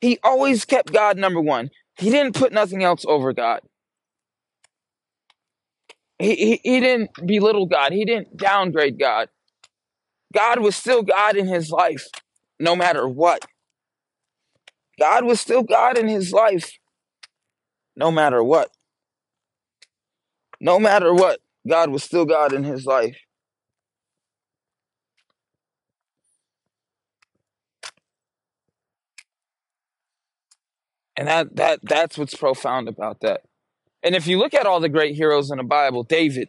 He 0.00 0.18
always 0.22 0.64
kept 0.64 0.92
God 0.92 1.18
number 1.18 1.40
one. 1.40 1.70
He 1.96 2.10
didn't 2.10 2.36
put 2.36 2.52
nothing 2.52 2.84
else 2.84 3.04
over 3.06 3.32
God. 3.32 3.60
He, 6.18 6.34
he, 6.34 6.60
he 6.62 6.80
didn't 6.80 7.10
belittle 7.26 7.66
God. 7.66 7.92
He 7.92 8.04
didn't 8.04 8.36
downgrade 8.36 8.98
God. 8.98 9.28
God 10.34 10.60
was 10.60 10.76
still 10.76 11.02
God 11.02 11.36
in 11.36 11.46
his 11.46 11.70
life, 11.70 12.06
no 12.58 12.74
matter 12.74 13.08
what. 13.08 13.44
God 14.98 15.24
was 15.24 15.40
still 15.40 15.62
God 15.62 15.98
in 15.98 16.08
his 16.08 16.32
life, 16.32 16.72
no 17.96 18.10
matter 18.10 18.42
what. 18.42 18.70
No 20.60 20.78
matter 20.78 21.12
what, 21.12 21.40
God 21.68 21.90
was 21.90 22.02
still 22.02 22.24
God 22.24 22.52
in 22.52 22.64
his 22.64 22.86
life. 22.86 23.16
And 31.16 31.28
that 31.28 31.56
that 31.56 31.80
that's 31.82 32.18
what's 32.18 32.34
profound 32.34 32.88
about 32.88 33.20
that. 33.20 33.42
And 34.02 34.14
if 34.14 34.26
you 34.26 34.38
look 34.38 34.54
at 34.54 34.66
all 34.66 34.80
the 34.80 34.88
great 34.88 35.16
heroes 35.16 35.50
in 35.50 35.58
the 35.58 35.64
Bible, 35.64 36.02
David, 36.02 36.48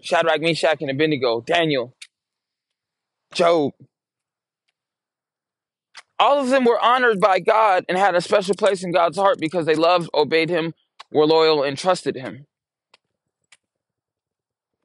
Shadrach, 0.00 0.40
Meshach, 0.40 0.80
and 0.80 0.90
Abednego, 0.90 1.40
Daniel, 1.40 1.94
Job, 3.32 3.72
all 6.18 6.40
of 6.40 6.48
them 6.48 6.64
were 6.64 6.80
honored 6.80 7.20
by 7.20 7.40
God 7.40 7.84
and 7.88 7.98
had 7.98 8.14
a 8.14 8.20
special 8.20 8.54
place 8.54 8.82
in 8.82 8.92
God's 8.92 9.18
heart 9.18 9.38
because 9.38 9.66
they 9.66 9.74
loved, 9.74 10.08
obeyed 10.14 10.48
him, 10.48 10.72
were 11.10 11.26
loyal, 11.26 11.62
and 11.62 11.76
trusted 11.76 12.16
him. 12.16 12.46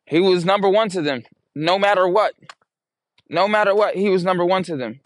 He 0.05 0.19
was 0.19 0.43
number 0.43 0.67
one 0.67 0.89
to 0.89 1.01
them, 1.01 1.23
no 1.55 1.79
matter 1.79 2.07
what. 2.07 2.33
No 3.29 3.47
matter 3.47 3.73
what, 3.73 3.95
he 3.95 4.09
was 4.09 4.25
number 4.25 4.43
one 4.43 4.63
to 4.63 4.75
them. 4.75 4.99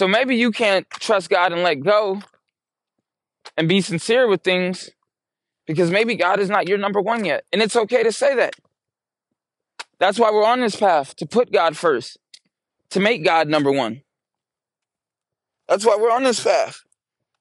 So 0.00 0.08
maybe 0.08 0.34
you 0.34 0.50
can't 0.50 0.88
trust 0.88 1.28
God 1.28 1.52
and 1.52 1.62
let 1.62 1.74
go 1.74 2.22
and 3.58 3.68
be 3.68 3.82
sincere 3.82 4.26
with 4.28 4.42
things 4.42 4.88
because 5.66 5.90
maybe 5.90 6.14
God 6.14 6.40
is 6.40 6.48
not 6.48 6.66
your 6.66 6.78
number 6.78 7.02
one 7.02 7.26
yet. 7.26 7.44
And 7.52 7.60
it's 7.60 7.76
okay 7.76 8.02
to 8.02 8.10
say 8.10 8.34
that. 8.36 8.54
That's 9.98 10.18
why 10.18 10.30
we're 10.30 10.46
on 10.46 10.62
this 10.62 10.74
path 10.74 11.14
to 11.16 11.26
put 11.26 11.52
God 11.52 11.76
first, 11.76 12.16
to 12.88 12.98
make 12.98 13.22
God 13.22 13.46
number 13.46 13.70
one. 13.70 14.00
That's 15.68 15.84
why 15.84 15.98
we're 16.00 16.12
on 16.12 16.22
this 16.22 16.42
path 16.42 16.80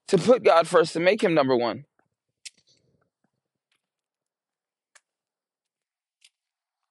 to 0.10 0.17
put 0.17 0.43
God 0.43 0.67
first, 0.67 0.91
to 0.91 1.00
make 1.00 1.24
him 1.24 1.34
number 1.34 1.56
one. 1.56 1.86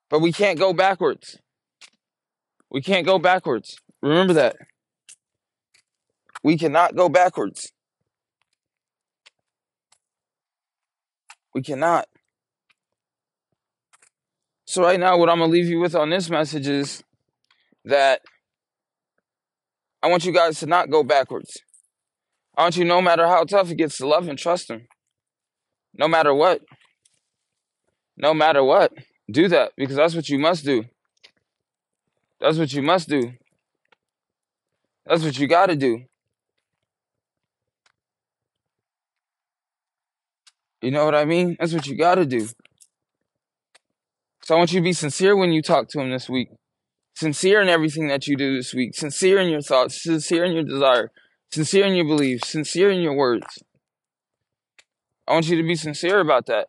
But 0.08 0.20
we 0.20 0.32
can't 0.32 0.58
go 0.58 0.72
backwards. 0.72 1.38
We 2.70 2.80
can't 2.80 3.04
go 3.04 3.18
backwards. 3.18 3.78
Remember 4.00 4.32
that. 4.32 4.56
We 6.42 6.56
cannot 6.56 6.96
go 6.96 7.08
backwards. 7.08 7.72
We 11.54 11.62
cannot. 11.62 12.06
So, 14.66 14.82
right 14.82 15.00
now, 15.00 15.16
what 15.16 15.30
I'm 15.30 15.38
going 15.38 15.50
to 15.50 15.52
leave 15.52 15.66
you 15.66 15.80
with 15.80 15.94
on 15.94 16.10
this 16.10 16.28
message 16.28 16.68
is 16.68 17.02
that 17.84 18.20
I 20.02 20.08
want 20.08 20.24
you 20.24 20.32
guys 20.32 20.60
to 20.60 20.66
not 20.66 20.90
go 20.90 21.02
backwards. 21.02 21.58
I 22.56 22.62
want 22.62 22.76
you, 22.76 22.84
no 22.84 23.00
matter 23.00 23.26
how 23.26 23.44
tough 23.44 23.70
it 23.70 23.76
gets, 23.76 23.96
to 23.98 24.06
love 24.06 24.28
and 24.28 24.38
trust 24.38 24.70
Him. 24.70 24.86
No 25.94 26.06
matter 26.06 26.34
what. 26.34 26.62
No 28.16 28.34
matter 28.34 28.62
what. 28.62 28.92
Do 29.30 29.48
that 29.48 29.72
because 29.76 29.96
that's 29.96 30.14
what 30.14 30.28
you 30.28 30.38
must 30.38 30.64
do. 30.64 30.84
That's 32.40 32.58
what 32.58 32.72
you 32.72 32.82
must 32.82 33.08
do. 33.08 33.32
That's 35.06 35.22
what 35.22 35.38
you 35.38 35.48
got 35.48 35.66
to 35.66 35.76
do. 35.76 36.04
You 40.80 40.90
know 40.90 41.04
what 41.04 41.14
I 41.14 41.24
mean? 41.24 41.56
That's 41.58 41.72
what 41.72 41.86
you 41.86 41.96
got 41.96 42.16
to 42.16 42.26
do. 42.26 42.48
So 44.42 44.54
I 44.54 44.58
want 44.58 44.72
you 44.72 44.80
to 44.80 44.84
be 44.84 44.92
sincere 44.92 45.36
when 45.36 45.52
you 45.52 45.60
talk 45.60 45.88
to 45.88 46.00
him 46.00 46.10
this 46.10 46.28
week. 46.28 46.48
Sincere 47.16 47.60
in 47.60 47.68
everything 47.68 48.08
that 48.08 48.26
you 48.26 48.36
do 48.36 48.56
this 48.56 48.72
week. 48.72 48.94
Sincere 48.94 49.40
in 49.40 49.48
your 49.48 49.60
thoughts. 49.60 50.02
Sincere 50.02 50.44
in 50.44 50.52
your 50.52 50.62
desire. 50.62 51.10
Sincere 51.52 51.86
in 51.86 51.94
your 51.94 52.06
beliefs. 52.06 52.48
Sincere 52.48 52.90
in 52.90 53.00
your 53.00 53.16
words. 53.16 53.58
I 55.26 55.32
want 55.32 55.48
you 55.48 55.56
to 55.56 55.62
be 55.62 55.74
sincere 55.74 56.20
about 56.20 56.46
that. 56.46 56.68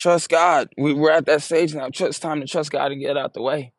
Trust 0.00 0.28
God. 0.28 0.68
We, 0.76 0.92
we're 0.92 1.12
at 1.12 1.26
that 1.26 1.42
stage 1.42 1.74
now. 1.74 1.88
It's 1.92 2.18
time 2.18 2.40
to 2.40 2.46
trust 2.46 2.72
God 2.72 2.90
and 2.90 3.00
get 3.00 3.16
out 3.16 3.34
the 3.34 3.42
way. 3.42 3.72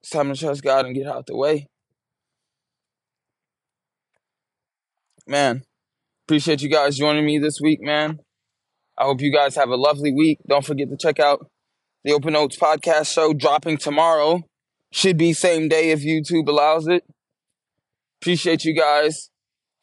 It's 0.00 0.10
time 0.10 0.32
to 0.32 0.38
trust 0.38 0.62
God 0.62 0.86
and 0.86 0.94
get 0.94 1.06
out 1.06 1.26
the 1.26 1.36
way. 1.36 1.66
Man, 5.28 5.62
appreciate 6.26 6.62
you 6.62 6.70
guys 6.70 6.96
joining 6.96 7.26
me 7.26 7.38
this 7.38 7.60
week, 7.60 7.82
man. 7.82 8.20
I 8.96 9.04
hope 9.04 9.20
you 9.20 9.30
guys 9.30 9.56
have 9.56 9.68
a 9.68 9.76
lovely 9.76 10.10
week. 10.10 10.38
Don't 10.48 10.64
forget 10.64 10.88
to 10.88 10.96
check 10.96 11.20
out 11.20 11.50
the 12.02 12.14
Open 12.14 12.32
Notes 12.32 12.58
podcast 12.58 13.12
show 13.12 13.34
dropping 13.34 13.76
tomorrow. 13.76 14.42
Should 14.90 15.18
be 15.18 15.34
same 15.34 15.68
day 15.68 15.90
if 15.90 16.00
YouTube 16.00 16.48
allows 16.48 16.88
it. 16.88 17.04
Appreciate 18.22 18.64
you 18.64 18.74
guys 18.74 19.28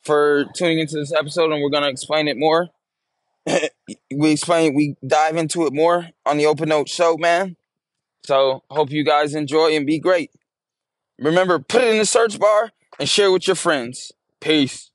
for 0.02 0.46
tuning 0.56 0.80
into 0.80 0.96
this 0.96 1.14
episode, 1.14 1.52
and 1.52 1.62
we're 1.62 1.70
gonna 1.70 1.90
explain 1.90 2.28
it 2.28 2.38
more. 2.40 2.70
we 3.46 4.32
explain, 4.32 4.74
we 4.74 4.96
dive 5.06 5.38
into 5.38 5.68
it 5.68 5.74
more 5.74 6.10
on 6.26 6.38
the 6.38 6.48
Open 6.48 6.70
Notes 6.70 6.92
show, 6.92 7.18
man. 7.18 7.56
So 8.26 8.64
hope 8.72 8.90
you 8.90 9.06
guys 9.06 9.36
enjoy 9.36 9.76
and 9.76 9.86
be 9.86 10.00
great. 10.00 10.32
Remember, 11.20 11.60
put 11.60 11.84
it 11.84 11.90
in 11.90 12.00
the 12.00 12.06
search 12.08 12.40
bar 12.40 12.72
and 13.00 13.08
share 13.08 13.32
with 13.32 13.46
your 13.46 13.56
friends. 13.56 14.12
Peace. 14.42 14.90